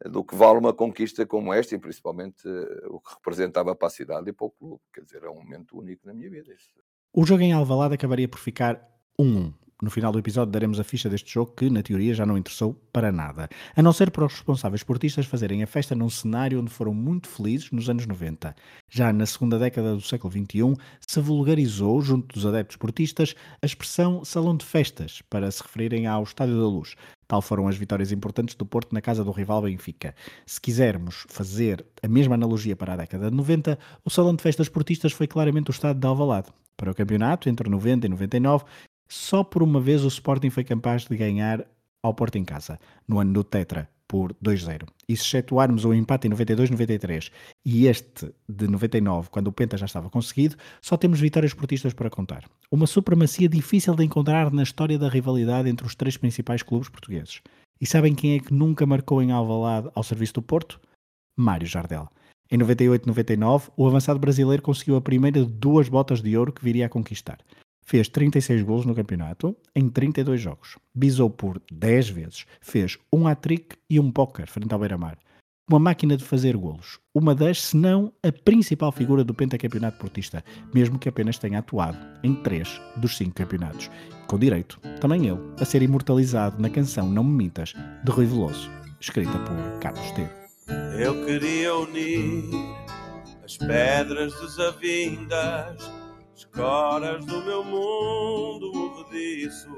do 0.05 0.23
que 0.23 0.35
vale 0.35 0.59
uma 0.59 0.73
conquista 0.73 1.25
como 1.25 1.53
esta 1.53 1.75
e 1.75 1.79
principalmente 1.79 2.47
uh, 2.47 2.95
o 2.95 3.01
que 3.01 3.13
representava 3.13 3.75
para 3.75 3.87
a 3.87 3.91
cidade 3.91 4.29
e 4.29 4.33
para 4.33 4.45
o 4.45 4.51
clube. 4.51 4.81
Quer 4.93 5.01
dizer, 5.01 5.23
é 5.23 5.29
um 5.29 5.35
momento 5.35 5.77
único 5.77 6.07
na 6.07 6.13
minha 6.13 6.29
vida. 6.29 6.53
Isso. 6.53 6.69
O 7.11 7.25
jogo 7.25 7.43
em 7.43 7.51
Alvalade 7.51 7.95
acabaria 7.95 8.29
por 8.29 8.39
ficar 8.39 8.89
1-1. 9.19 9.53
No 9.81 9.89
final 9.91 10.09
do 10.09 10.19
episódio 10.19 10.53
daremos 10.53 10.79
a 10.79 10.85
ficha 10.85 11.09
deste 11.09 11.33
jogo 11.33 11.51
que, 11.51 11.69
na 11.69 11.83
teoria, 11.83 12.13
já 12.13 12.25
não 12.25 12.37
interessou 12.37 12.73
para 12.93 13.11
nada. 13.11 13.49
A 13.75 13.83
não 13.83 13.91
ser 13.91 14.09
para 14.09 14.25
os 14.25 14.31
responsáveis 14.31 14.79
esportistas 14.79 15.25
fazerem 15.25 15.63
a 15.63 15.67
festa 15.67 15.93
num 15.93 16.09
cenário 16.09 16.61
onde 16.61 16.71
foram 16.71 16.93
muito 16.93 17.27
felizes 17.27 17.69
nos 17.71 17.89
anos 17.89 18.05
90. 18.05 18.55
Já 18.89 19.11
na 19.11 19.25
segunda 19.25 19.59
década 19.59 19.93
do 19.93 20.01
século 20.01 20.31
XXI, 20.31 20.81
se 21.05 21.19
vulgarizou, 21.19 22.01
junto 22.01 22.33
dos 22.33 22.45
adeptos 22.45 22.75
esportistas, 22.75 23.35
a 23.61 23.65
expressão 23.65 24.23
salão 24.23 24.55
de 24.55 24.63
festas, 24.63 25.21
para 25.29 25.51
se 25.51 25.61
referirem 25.61 26.07
ao 26.07 26.23
Estádio 26.23 26.57
da 26.57 26.67
Luz. 26.67 26.95
Tal 27.27 27.41
foram 27.41 27.67
as 27.67 27.75
vitórias 27.75 28.13
importantes 28.13 28.55
do 28.55 28.65
Porto 28.65 28.93
na 28.93 29.01
casa 29.01 29.25
do 29.25 29.31
rival 29.31 29.63
Benfica. 29.63 30.15
Se 30.45 30.61
quisermos 30.61 31.25
fazer 31.27 31.85
a 32.01 32.07
mesma 32.07 32.35
analogia 32.35 32.77
para 32.77 32.93
a 32.93 32.97
década 32.97 33.29
de 33.29 33.35
90, 33.35 33.77
o 34.05 34.09
salão 34.09 34.33
de 34.33 34.41
festas 34.41 34.67
esportistas 34.67 35.11
foi 35.11 35.27
claramente 35.27 35.69
o 35.69 35.73
estádio 35.73 35.99
de 35.99 36.07
Alvalade. 36.07 36.47
Para 36.77 36.91
o 36.91 36.95
campeonato, 36.95 37.49
entre 37.49 37.69
90 37.69 38.05
e 38.05 38.09
99, 38.09 38.65
só 39.07 39.43
por 39.43 39.63
uma 39.63 39.79
vez 39.79 40.03
o 40.03 40.07
Sporting 40.07 40.49
foi 40.49 40.63
capaz 40.63 41.05
de 41.05 41.15
ganhar 41.15 41.65
ao 42.01 42.13
Porto 42.13 42.37
em 42.37 42.45
casa, 42.45 42.79
no 43.07 43.19
ano 43.19 43.33
do 43.33 43.43
Tetra, 43.43 43.89
por 44.07 44.33
2-0. 44.35 44.87
E 45.07 45.15
se 45.15 45.23
excetuarmos 45.23 45.85
o 45.85 45.93
empate 45.93 46.27
em 46.27 46.31
92-93 46.31 47.31
e 47.65 47.87
este 47.87 48.31
de 48.47 48.67
99, 48.67 49.29
quando 49.29 49.47
o 49.47 49.51
Penta 49.51 49.77
já 49.77 49.85
estava 49.85 50.09
conseguido, 50.09 50.55
só 50.81 50.97
temos 50.97 51.19
vitórias 51.19 51.53
portistas 51.53 51.93
para 51.93 52.09
contar. 52.09 52.45
Uma 52.71 52.87
supremacia 52.87 53.49
difícil 53.49 53.95
de 53.95 54.03
encontrar 54.03 54.51
na 54.51 54.63
história 54.63 54.97
da 54.97 55.09
rivalidade 55.09 55.69
entre 55.69 55.85
os 55.85 55.95
três 55.95 56.17
principais 56.17 56.61
clubes 56.61 56.89
portugueses. 56.89 57.41
E 57.79 57.85
sabem 57.85 58.15
quem 58.15 58.35
é 58.35 58.39
que 58.39 58.53
nunca 58.53 58.85
marcou 58.85 59.21
em 59.21 59.31
Alvalade 59.31 59.89
ao 59.93 60.03
serviço 60.03 60.35
do 60.35 60.41
Porto? 60.41 60.79
Mário 61.35 61.67
Jardel. 61.67 62.07
Em 62.49 62.57
98-99, 62.59 63.71
o 63.75 63.87
avançado 63.87 64.19
brasileiro 64.19 64.61
conseguiu 64.61 64.95
a 64.95 65.01
primeira 65.01 65.43
de 65.43 65.51
duas 65.51 65.89
botas 65.89 66.21
de 66.21 66.37
ouro 66.37 66.53
que 66.53 66.63
viria 66.63 66.85
a 66.85 66.89
conquistar. 66.89 67.39
Fez 67.85 68.09
36 68.09 68.63
gols 68.63 68.85
no 68.85 68.95
campeonato 68.95 69.55
em 69.75 69.87
32 69.87 70.41
jogos. 70.41 70.77
Bisou 70.93 71.29
por 71.29 71.61
10 71.71 72.09
vezes. 72.09 72.45
Fez 72.59 72.97
um 73.13 73.27
hat-trick 73.27 73.75
e 73.87 73.99
um 73.99 74.11
póquer 74.11 74.47
frente 74.47 74.73
ao 74.73 74.79
Beira-Mar. 74.79 75.19
Uma 75.69 75.79
máquina 75.79 76.17
de 76.17 76.23
fazer 76.23 76.57
golos. 76.57 76.99
Uma 77.13 77.33
das, 77.33 77.61
se 77.61 77.77
não 77.77 78.11
a 78.23 78.31
principal 78.31 78.91
figura 78.91 79.23
do 79.23 79.33
pentacampeonato 79.33 79.99
portista, 79.99 80.43
mesmo 80.73 80.97
que 80.97 81.09
apenas 81.09 81.37
tenha 81.37 81.59
atuado 81.59 81.97
em 82.23 82.35
3 82.35 82.81
dos 82.97 83.17
5 83.17 83.33
campeonatos. 83.33 83.89
Com 84.27 84.39
direito, 84.39 84.79
também 84.99 85.27
ele, 85.27 85.39
a 85.59 85.65
ser 85.65 85.81
imortalizado 85.81 86.61
na 86.61 86.69
canção 86.69 87.09
Não 87.09 87.23
Me 87.23 87.45
Mintas, 87.45 87.73
de 88.03 88.11
Rui 88.11 88.25
Veloso, 88.25 88.69
escrita 88.99 89.37
por 89.39 89.79
Carlos 89.79 90.11
Teo. 90.11 90.29
Eu 90.99 91.25
queria 91.25 91.75
unir 91.75 92.43
as 93.43 93.57
pedras 93.57 94.33
desavindas, 94.39 95.91
escoras 96.35 97.25
do 97.25 97.41
meu 97.45 97.63
mundo 97.63 98.71
movediço. 98.73 99.69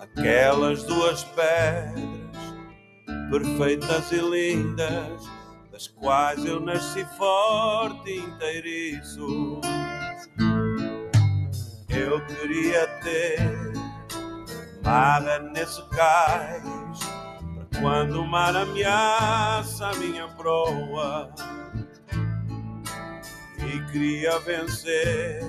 Aquelas 0.00 0.82
duas 0.84 1.24
pedras, 1.24 2.20
perfeitas 3.30 4.12
e 4.12 4.18
lindas, 4.18 5.22
das 5.70 5.88
quais 5.88 6.44
eu 6.44 6.60
nasci 6.60 7.04
forte 7.16 8.12
inteiriço. 8.12 9.60
Eu 11.88 12.24
queria 12.26 12.86
ter 13.02 13.40
nada 14.82 15.38
nesse 15.38 15.82
cais 15.88 17.00
quando 17.80 18.20
o 18.20 18.26
mar 18.26 18.54
ameaça 18.54 19.88
a 19.88 19.94
minha 19.94 20.28
proa 20.28 21.32
e 23.72 23.80
queria 23.90 24.38
vencer 24.40 25.40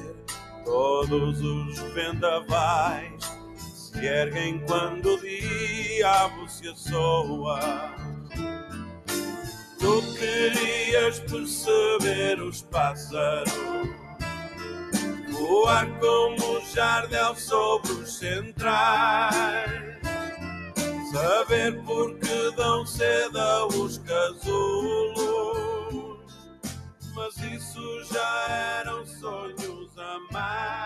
todos 0.64 1.42
os 1.42 1.80
vendavais 1.94 3.14
se 3.66 4.06
erguem 4.06 4.60
quando 4.66 5.16
o 5.16 5.20
diabo 5.20 6.48
se 6.48 6.70
assoa. 6.70 7.60
Tu 9.80 10.02
querias 10.18 11.20
perceber 11.20 12.42
os 12.42 12.62
pássaros 12.62 13.52
voar 15.30 15.88
como 16.00 16.62
jardel 16.74 17.36
sobre 17.36 17.92
os 17.92 18.18
centrais 18.18 19.94
saber 21.14 21.80
por 21.84 22.18
que 22.18 22.52
dão 22.58 22.84
seda 22.88 23.68
os 23.68 24.00
casulos, 24.00 25.33
isso 27.52 28.04
já 28.14 28.48
eram 28.80 29.06
sonhos 29.06 29.98
a. 29.98 30.83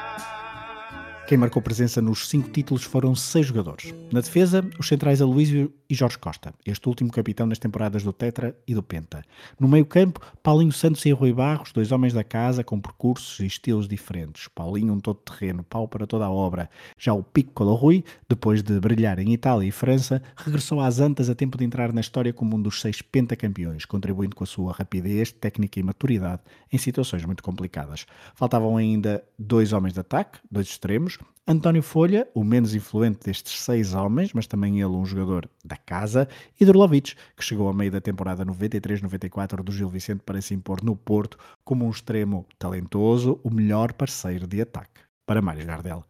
Quem 1.27 1.37
marcou 1.37 1.61
presença 1.61 2.01
nos 2.01 2.29
cinco 2.29 2.49
títulos 2.49 2.85
foram 2.85 3.13
seis 3.13 3.47
jogadores. 3.47 3.93
Na 4.13 4.21
defesa, 4.21 4.65
os 4.79 4.87
centrais 4.87 5.21
Aloísio 5.21 5.73
e 5.89 5.93
Jorge 5.93 6.17
Costa, 6.17 6.53
este 6.65 6.87
último 6.87 7.11
capitão 7.11 7.45
nas 7.45 7.59
temporadas 7.59 8.01
do 8.01 8.13
Tetra 8.13 8.57
e 8.65 8.73
do 8.73 8.81
Penta. 8.81 9.21
No 9.59 9.67
meio-campo, 9.67 10.21
Paulinho 10.41 10.71
Santos 10.71 11.05
e 11.05 11.11
Rui 11.11 11.33
Barros, 11.33 11.73
dois 11.73 11.91
homens 11.91 12.13
da 12.13 12.23
casa 12.23 12.63
com 12.63 12.79
percursos 12.79 13.41
e 13.41 13.45
estilos 13.45 13.89
diferentes. 13.89 14.47
Paulinho, 14.47 14.93
um 14.93 15.01
todo-terreno, 15.01 15.65
pau 15.65 15.85
para 15.85 16.07
toda 16.07 16.23
a 16.23 16.31
obra. 16.31 16.69
Já 16.97 17.13
o 17.13 17.21
Piccolo 17.21 17.73
Rui, 17.73 18.05
depois 18.29 18.63
de 18.63 18.79
brilhar 18.79 19.19
em 19.19 19.33
Itália 19.33 19.67
e 19.67 19.71
França, 19.71 20.21
regressou 20.37 20.79
às 20.79 21.01
Antas 21.01 21.29
a 21.29 21.35
tempo 21.35 21.57
de 21.57 21.65
entrar 21.65 21.91
na 21.91 21.99
história 21.99 22.31
como 22.31 22.55
um 22.55 22.61
dos 22.61 22.79
seis 22.79 23.01
pentacampeões, 23.01 23.83
contribuindo 23.83 24.33
com 24.33 24.45
a 24.45 24.47
sua 24.47 24.71
rapidez, 24.71 25.33
técnica 25.33 25.77
e 25.77 25.83
maturidade 25.83 26.41
em 26.71 26.77
situações 26.77 27.25
muito 27.25 27.43
complicadas. 27.43 28.05
Faltavam 28.33 28.77
ainda 28.77 29.21
dois 29.37 29.73
homens 29.73 29.93
de 29.93 29.99
ataque, 29.99 30.39
dois 30.49 30.67
extremos, 30.67 31.16
António 31.49 31.81
Folha, 31.81 32.27
o 32.33 32.43
menos 32.43 32.75
influente 32.75 33.25
destes 33.25 33.61
seis 33.61 33.93
homens, 33.93 34.33
mas 34.33 34.47
também 34.47 34.81
ele 34.81 34.89
um 34.89 35.05
jogador 35.05 35.49
da 35.63 35.77
casa, 35.77 36.27
e 36.59 36.65
Drolovic, 36.65 37.15
que 37.37 37.43
chegou 37.43 37.69
a 37.69 37.73
meio 37.73 37.89
da 37.89 38.01
temporada 38.01 38.45
93-94 38.45 39.63
do 39.63 39.71
Gil 39.71 39.87
Vicente 39.87 40.23
para 40.25 40.41
se 40.41 40.53
impor 40.53 40.83
no 40.83 40.93
Porto 40.93 41.37
como 41.63 41.85
um 41.85 41.89
extremo 41.89 42.45
talentoso, 42.59 43.39
o 43.43 43.49
melhor 43.49 43.93
parceiro 43.93 44.45
de 44.45 44.61
ataque 44.61 45.06
para 45.27 45.41
Mário 45.41 45.65
Gardel. 45.65 46.03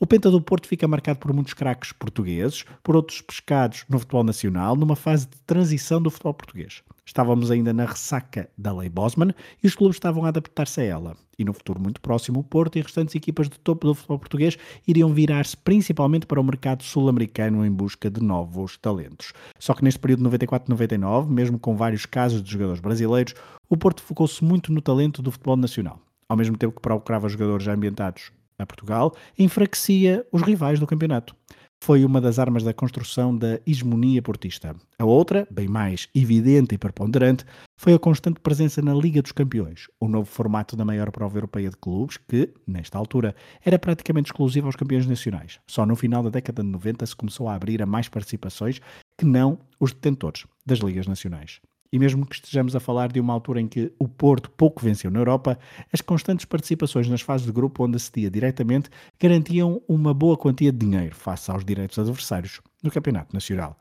O 0.00 0.06
Penta 0.06 0.30
do 0.30 0.40
Porto 0.40 0.66
fica 0.66 0.88
marcado 0.88 1.20
por 1.20 1.32
muitos 1.32 1.54
craques 1.54 1.92
portugueses, 1.92 2.64
por 2.82 2.96
outros 2.96 3.20
pescados 3.20 3.84
no 3.88 4.00
futebol 4.00 4.24
nacional, 4.24 4.74
numa 4.74 4.96
fase 4.96 5.28
de 5.28 5.36
transição 5.46 6.02
do 6.02 6.10
futebol 6.10 6.34
português. 6.34 6.82
Estávamos 7.04 7.50
ainda 7.50 7.72
na 7.72 7.84
ressaca 7.84 8.48
da 8.56 8.72
lei 8.72 8.88
Bosman 8.88 9.34
e 9.62 9.66
os 9.66 9.74
clubes 9.74 9.96
estavam 9.96 10.24
a 10.24 10.28
adaptar-se 10.28 10.80
a 10.80 10.84
ela. 10.84 11.16
E 11.38 11.44
no 11.44 11.52
futuro 11.52 11.80
muito 11.80 12.00
próximo, 12.00 12.40
o 12.40 12.44
Porto 12.44 12.78
e 12.78 12.82
restantes 12.82 13.14
equipas 13.14 13.48
de 13.48 13.58
topo 13.58 13.86
do 13.86 13.94
futebol 13.94 14.18
português 14.18 14.56
iriam 14.88 15.12
virar-se 15.12 15.56
principalmente 15.56 16.26
para 16.26 16.40
o 16.40 16.44
mercado 16.44 16.82
sul-americano 16.82 17.66
em 17.66 17.70
busca 17.70 18.10
de 18.10 18.22
novos 18.22 18.76
talentos. 18.78 19.32
Só 19.58 19.74
que 19.74 19.84
neste 19.84 20.00
período 20.00 20.28
de 20.28 20.36
94-99, 20.36 21.28
mesmo 21.28 21.58
com 21.58 21.76
vários 21.76 22.06
casos 22.06 22.42
de 22.42 22.50
jogadores 22.50 22.80
brasileiros, 22.80 23.34
o 23.68 23.76
Porto 23.76 24.02
focou-se 24.02 24.42
muito 24.42 24.72
no 24.72 24.80
talento 24.80 25.20
do 25.20 25.30
futebol 25.30 25.56
nacional. 25.56 26.00
Ao 26.28 26.36
mesmo 26.36 26.56
tempo 26.56 26.74
que 26.74 26.82
procurava 26.82 27.28
jogadores 27.28 27.64
já 27.64 27.74
ambientados 27.74 28.32
a 28.62 28.66
Portugal, 28.66 29.14
enfraquecia 29.38 30.26
os 30.32 30.42
rivais 30.42 30.78
do 30.80 30.86
campeonato. 30.86 31.34
Foi 31.82 32.04
uma 32.04 32.20
das 32.20 32.38
armas 32.38 32.62
da 32.62 32.72
construção 32.72 33.36
da 33.36 33.58
hegemonia 33.66 34.22
portista. 34.22 34.76
A 34.96 35.04
outra, 35.04 35.48
bem 35.50 35.66
mais 35.66 36.08
evidente 36.14 36.76
e 36.76 36.78
preponderante, 36.78 37.44
foi 37.76 37.92
a 37.92 37.98
constante 37.98 38.38
presença 38.38 38.80
na 38.80 38.94
Liga 38.94 39.20
dos 39.20 39.32
Campeões, 39.32 39.88
o 39.98 40.06
novo 40.06 40.26
formato 40.30 40.76
da 40.76 40.84
maior 40.84 41.10
prova 41.10 41.38
europeia 41.38 41.70
de 41.70 41.76
clubes 41.76 42.18
que, 42.18 42.54
nesta 42.64 42.96
altura, 42.96 43.34
era 43.64 43.80
praticamente 43.80 44.28
exclusivo 44.28 44.68
aos 44.68 44.76
campeões 44.76 45.08
nacionais. 45.08 45.58
Só 45.66 45.84
no 45.84 45.96
final 45.96 46.22
da 46.22 46.30
década 46.30 46.62
de 46.62 46.68
90 46.68 47.04
se 47.04 47.16
começou 47.16 47.48
a 47.48 47.54
abrir 47.56 47.82
a 47.82 47.86
mais 47.86 48.08
participações 48.08 48.80
que 49.18 49.24
não 49.24 49.58
os 49.80 49.92
detentores 49.92 50.46
das 50.64 50.78
ligas 50.78 51.08
nacionais. 51.08 51.60
E 51.92 51.98
mesmo 51.98 52.24
que 52.24 52.34
estejamos 52.34 52.74
a 52.74 52.80
falar 52.80 53.12
de 53.12 53.20
uma 53.20 53.34
altura 53.34 53.60
em 53.60 53.68
que 53.68 53.92
o 53.98 54.08
Porto 54.08 54.50
pouco 54.50 54.82
venceu 54.82 55.10
na 55.10 55.20
Europa, 55.20 55.58
as 55.92 56.00
constantes 56.00 56.46
participações 56.46 57.06
nas 57.06 57.20
fases 57.20 57.46
de 57.46 57.52
grupo 57.52 57.84
onde 57.84 57.96
acedia 57.96 58.30
diretamente 58.30 58.88
garantiam 59.20 59.82
uma 59.86 60.14
boa 60.14 60.36
quantia 60.36 60.72
de 60.72 60.78
dinheiro 60.78 61.14
face 61.14 61.50
aos 61.50 61.62
direitos 61.62 61.98
adversários 61.98 62.62
no 62.82 62.90
Campeonato 62.90 63.34
Nacional. 63.34 63.76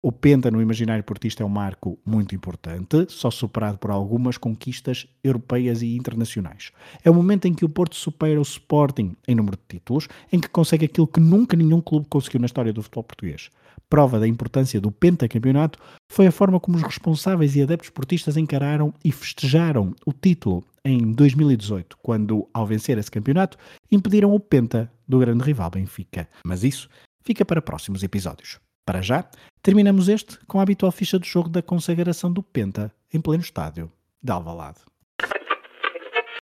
O 0.00 0.12
Penta 0.12 0.52
no 0.52 0.62
imaginário 0.62 1.02
portista 1.02 1.42
é 1.42 1.46
um 1.46 1.48
marco 1.48 1.98
muito 2.06 2.32
importante, 2.32 3.06
só 3.08 3.28
superado 3.28 3.78
por 3.78 3.90
algumas 3.90 4.38
conquistas 4.38 5.08
europeias 5.24 5.82
e 5.82 5.96
internacionais. 5.96 6.70
É 7.02 7.10
o 7.10 7.14
momento 7.14 7.48
em 7.48 7.54
que 7.54 7.64
o 7.64 7.68
Porto 7.68 7.96
supera 7.96 8.38
o 8.38 8.42
Sporting 8.42 9.16
em 9.26 9.34
número 9.34 9.56
de 9.56 9.64
títulos, 9.66 10.06
em 10.32 10.38
que 10.38 10.48
consegue 10.48 10.84
aquilo 10.84 11.08
que 11.08 11.18
nunca 11.18 11.56
nenhum 11.56 11.80
clube 11.80 12.06
conseguiu 12.08 12.38
na 12.38 12.46
história 12.46 12.72
do 12.72 12.80
futebol 12.80 13.02
português. 13.02 13.50
Prova 13.88 14.18
da 14.18 14.26
importância 14.26 14.80
do 14.80 14.90
pentacampeonato 14.90 15.78
foi 16.10 16.26
a 16.26 16.32
forma 16.32 16.58
como 16.58 16.76
os 16.76 16.82
responsáveis 16.82 17.54
e 17.56 17.62
adeptos 17.62 17.90
portistas 17.90 18.36
encararam 18.36 18.92
e 19.04 19.12
festejaram 19.12 19.94
o 20.04 20.12
título 20.12 20.64
em 20.84 21.12
2018, 21.12 21.96
quando, 22.02 22.48
ao 22.52 22.66
vencer 22.66 22.98
esse 22.98 23.10
campeonato, 23.10 23.58
impediram 23.90 24.34
o 24.34 24.40
penta 24.40 24.90
do 25.06 25.18
grande 25.18 25.44
rival 25.44 25.70
Benfica. 25.70 26.28
Mas 26.44 26.62
isso 26.62 26.88
fica 27.24 27.44
para 27.44 27.62
próximos 27.62 28.02
episódios. 28.02 28.60
Para 28.84 29.02
já, 29.02 29.28
terminamos 29.62 30.08
este 30.08 30.38
com 30.46 30.60
a 30.60 30.62
habitual 30.62 30.92
ficha 30.92 31.18
do 31.18 31.26
jogo 31.26 31.48
da 31.48 31.60
consagração 31.60 32.32
do 32.32 32.40
Penta 32.40 32.94
em 33.12 33.20
pleno 33.20 33.42
estádio 33.42 33.90
de 34.22 34.30
Alvalade. 34.30 34.78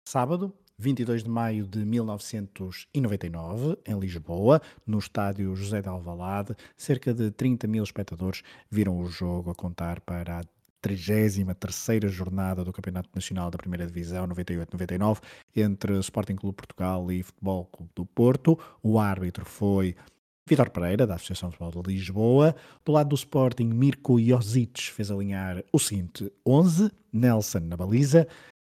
Sábado, 0.06 0.54
22 0.78 1.24
de 1.24 1.30
maio 1.30 1.66
de 1.66 1.86
1999, 1.86 3.78
em 3.86 3.98
Lisboa, 4.00 4.62
no 4.86 5.00
estádio 5.00 5.56
José 5.56 5.82
de 5.82 5.88
Alvalade, 5.88 6.54
cerca 6.76 7.14
de 7.14 7.32
30 7.32 7.68
mil 7.68 7.84
espectadores 7.84 8.44
viram 8.70 9.00
o 9.00 9.08
jogo 9.08 9.52
a 9.52 9.56
contar 9.56 10.02
para 10.02 10.40
a 10.40 10.44
33ª 10.86 12.08
jornada 12.10 12.64
do 12.64 12.72
Campeonato 12.72 13.10
Nacional 13.16 13.50
da 13.50 13.58
Primeira 13.58 13.88
Divisão 13.88 14.28
98-99 14.28 15.20
entre 15.56 15.98
Sporting 16.00 16.36
Clube 16.36 16.58
Portugal 16.58 17.12
e 17.12 17.24
Futebol 17.24 17.66
Clube 17.66 17.92
do 17.96 18.06
Porto. 18.06 18.60
O 18.84 19.00
árbitro 19.00 19.46
foi 19.46 19.96
Vitor 20.48 20.70
Pereira, 20.70 21.08
da 21.08 21.16
Associação 21.16 21.50
de 21.50 21.58
Futebol 21.58 21.82
de 21.82 21.92
Lisboa. 21.92 22.56
Do 22.86 22.92
lado 22.92 23.10
do 23.10 23.16
Sporting, 23.16 23.66
Mirko 23.66 24.22
Josic 24.22 24.92
fez 24.92 25.10
alinhar 25.10 25.64
o 25.74 25.80
seguinte 25.80 26.32
11, 26.46 26.92
Nelson 27.12 27.62
na 27.62 27.76
baliza, 27.76 28.28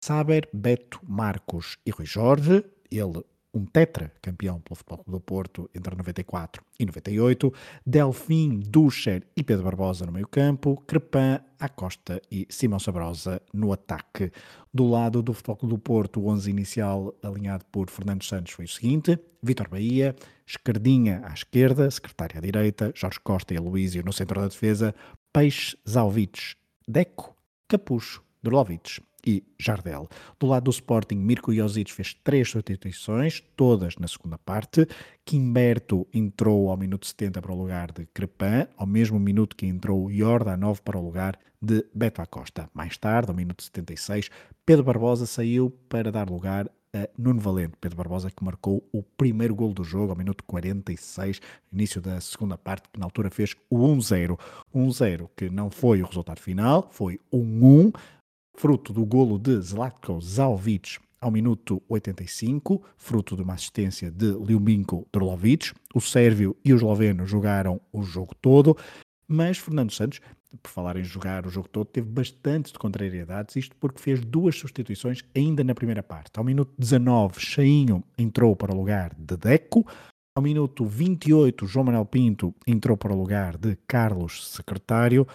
Saber, 0.01 0.49
Beto, 0.53 0.99
Marcos 1.03 1.77
e 1.85 1.91
Rui 1.91 2.05
Jorge, 2.05 2.63
ele 2.89 3.23
um 3.53 3.65
tetra 3.65 4.13
campeão 4.21 4.59
pelo 4.61 4.75
Futebol 4.75 5.03
do 5.07 5.19
Porto 5.19 5.69
entre 5.73 5.95
94 5.95 6.63
e 6.79 6.85
98, 6.85 7.53
Delfim, 7.85 8.59
Ducher 8.59 9.25
e 9.35 9.43
Pedro 9.43 9.63
Barbosa 9.63 10.05
no 10.05 10.11
meio-campo, 10.11 10.81
Crepin, 10.85 11.39
Acosta 11.59 12.21
e 12.31 12.45
Simão 12.49 12.79
Sabrosa 12.79 13.41
no 13.53 13.73
ataque. 13.73 14.31
Do 14.73 14.87
lado 14.87 15.21
do 15.21 15.33
Futebol 15.33 15.69
do 15.69 15.77
Porto, 15.77 16.21
o 16.21 16.27
11 16.27 16.49
inicial 16.49 17.13
alinhado 17.23 17.65
por 17.71 17.89
Fernando 17.89 18.23
Santos 18.23 18.53
foi 18.53 18.65
o 18.65 18.69
seguinte: 18.69 19.19
Vitor 19.41 19.67
Bahia, 19.67 20.15
Escardinha 20.45 21.21
à 21.25 21.33
esquerda, 21.33 21.89
secretária 21.89 22.37
à 22.37 22.41
direita, 22.41 22.91
Jorge 22.95 23.19
Costa 23.19 23.53
e 23.53 23.57
Aloísio 23.57 24.03
no 24.05 24.13
centro 24.13 24.41
da 24.41 24.47
defesa, 24.47 24.93
Peixe, 25.33 25.75
Zalvites, 25.87 26.55
Deco, 26.87 27.35
Capucho, 27.67 28.23
Drolovic 28.43 29.01
e 29.25 29.43
Jardel. 29.57 30.07
Do 30.39 30.47
lado 30.47 30.65
do 30.65 30.71
Sporting, 30.71 31.15
Mirko 31.15 31.53
Josic 31.53 31.91
fez 31.91 32.13
três 32.13 32.49
substituições, 32.49 33.43
todas 33.55 33.95
na 33.97 34.07
segunda 34.07 34.37
parte. 34.37 34.87
Quimberto 35.25 36.07
entrou 36.13 36.69
ao 36.69 36.77
minuto 36.77 37.05
70 37.05 37.41
para 37.41 37.51
o 37.51 37.57
lugar 37.57 37.91
de 37.91 38.05
Crepin, 38.07 38.67
ao 38.77 38.87
mesmo 38.87 39.19
minuto 39.19 39.55
que 39.55 39.65
entrou 39.65 40.11
Jordanov 40.11 40.81
para 40.81 40.97
o 40.97 41.03
lugar 41.03 41.37
de 41.61 41.85
Beto 41.93 42.21
Acosta. 42.21 42.69
Mais 42.73 42.97
tarde, 42.97 43.29
ao 43.29 43.35
minuto 43.35 43.63
76, 43.63 44.29
Pedro 44.65 44.83
Barbosa 44.83 45.25
saiu 45.25 45.71
para 45.89 46.11
dar 46.11 46.29
lugar 46.29 46.69
a 46.93 47.07
Nuno 47.17 47.39
Valente. 47.39 47.73
Pedro 47.79 47.97
Barbosa 47.97 48.31
que 48.31 48.43
marcou 48.43 48.87
o 48.91 49.03
primeiro 49.03 49.55
gol 49.55 49.73
do 49.73 49.83
jogo 49.83 50.11
ao 50.11 50.17
minuto 50.17 50.43
46, 50.43 51.39
início 51.71 52.01
da 52.01 52.19
segunda 52.19 52.57
parte, 52.57 52.89
que 52.91 52.99
na 52.99 53.05
altura 53.05 53.29
fez 53.29 53.55
o 53.69 53.77
1-0. 53.77 54.39
1-0 54.73 55.29
que 55.35 55.49
não 55.49 55.69
foi 55.69 56.01
o 56.01 56.05
resultado 56.05 56.39
final, 56.39 56.87
foi 56.91 57.19
1-1, 57.31 57.93
fruto 58.59 58.91
do 58.91 59.05
golo 59.05 59.39
de 59.39 59.57
Zlatko 59.61 60.19
Zalvic 60.19 60.97
ao 61.21 61.31
minuto 61.31 61.81
85, 61.87 62.83
fruto 62.97 63.37
de 63.37 63.41
uma 63.41 63.53
assistência 63.53 64.11
de 64.11 64.31
Ljubinko 64.31 65.07
Drolovic. 65.13 65.71
O 65.95 66.01
sérvio 66.01 66.57
e 66.63 66.73
o 66.73 66.75
esloveno 66.75 67.25
jogaram 67.25 67.79
o 67.89 68.03
jogo 68.03 68.35
todo, 68.35 68.75
mas 69.25 69.57
Fernando 69.57 69.93
Santos, 69.93 70.19
por 70.61 70.69
falar 70.69 70.97
em 70.97 71.05
jogar 71.05 71.47
o 71.47 71.49
jogo 71.49 71.69
todo, 71.69 71.85
teve 71.85 72.09
bastante 72.09 72.73
de 72.73 72.79
contrariedades, 72.79 73.55
isto 73.55 73.77
porque 73.77 74.01
fez 74.01 74.19
duas 74.19 74.57
substituições 74.57 75.23
ainda 75.33 75.63
na 75.63 75.73
primeira 75.73 76.03
parte. 76.03 76.31
Ao 76.35 76.43
minuto 76.43 76.73
19, 76.77 77.39
Chainho 77.39 78.03
entrou 78.17 78.57
para 78.57 78.73
o 78.73 78.77
lugar 78.77 79.15
de 79.17 79.37
Deco. 79.37 79.87
Ao 80.35 80.43
minuto 80.43 80.85
28, 80.85 81.65
João 81.65 81.85
Manuel 81.85 82.05
Pinto 82.05 82.53
entrou 82.67 82.97
para 82.97 83.13
o 83.13 83.17
lugar 83.17 83.55
de 83.57 83.77
Carlos 83.87 84.49
Secretário. 84.49 85.25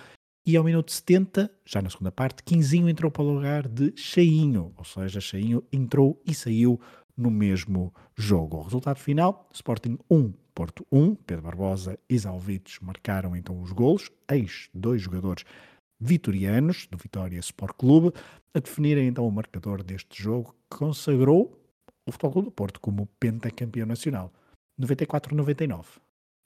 E 0.46 0.58
ao 0.58 0.64
minuto 0.64 0.92
70, 0.92 1.50
já 1.64 1.80
na 1.80 1.88
segunda 1.88 2.12
parte, 2.12 2.42
Quinzinho 2.42 2.86
entrou 2.86 3.10
para 3.10 3.22
o 3.22 3.34
lugar 3.34 3.66
de 3.66 3.94
Cheinho, 3.96 4.74
ou 4.76 4.84
seja, 4.84 5.18
Cheinho 5.18 5.64
entrou 5.72 6.20
e 6.26 6.34
saiu 6.34 6.78
no 7.16 7.30
mesmo 7.30 7.94
jogo. 8.14 8.58
O 8.58 8.62
resultado 8.62 8.98
final, 8.98 9.48
Sporting 9.54 9.98
1, 10.10 10.34
Porto 10.54 10.86
1, 10.92 11.14
Pedro 11.14 11.44
Barbosa 11.44 11.98
e 12.06 12.18
Zalvites 12.18 12.78
marcaram 12.80 13.34
então 13.34 13.58
os 13.62 13.72
golos, 13.72 14.10
ex 14.30 14.68
dois 14.74 15.00
jogadores 15.00 15.44
vitorianos 15.98 16.86
do 16.88 16.98
Vitória 16.98 17.38
Sport 17.38 17.76
Clube, 17.78 18.12
a 18.52 18.58
definirem 18.58 19.08
então 19.08 19.26
o 19.26 19.32
marcador 19.32 19.82
deste 19.82 20.22
jogo 20.22 20.54
que 20.70 20.76
consagrou 20.76 21.58
o 22.06 22.12
Futebol 22.12 22.32
Clube 22.32 22.48
do 22.48 22.52
Porto 22.52 22.80
como 22.80 23.08
pentacampeão 23.18 23.86
nacional, 23.86 24.30
94-99, 24.78 25.86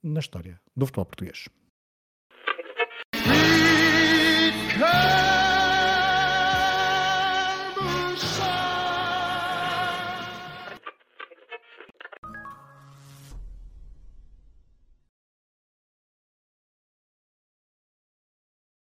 na 0.05 0.21
história 0.21 0.61
do 0.77 0.87
futebol 0.87 1.07
português. 1.07 1.49
Lakers! 4.79 5.28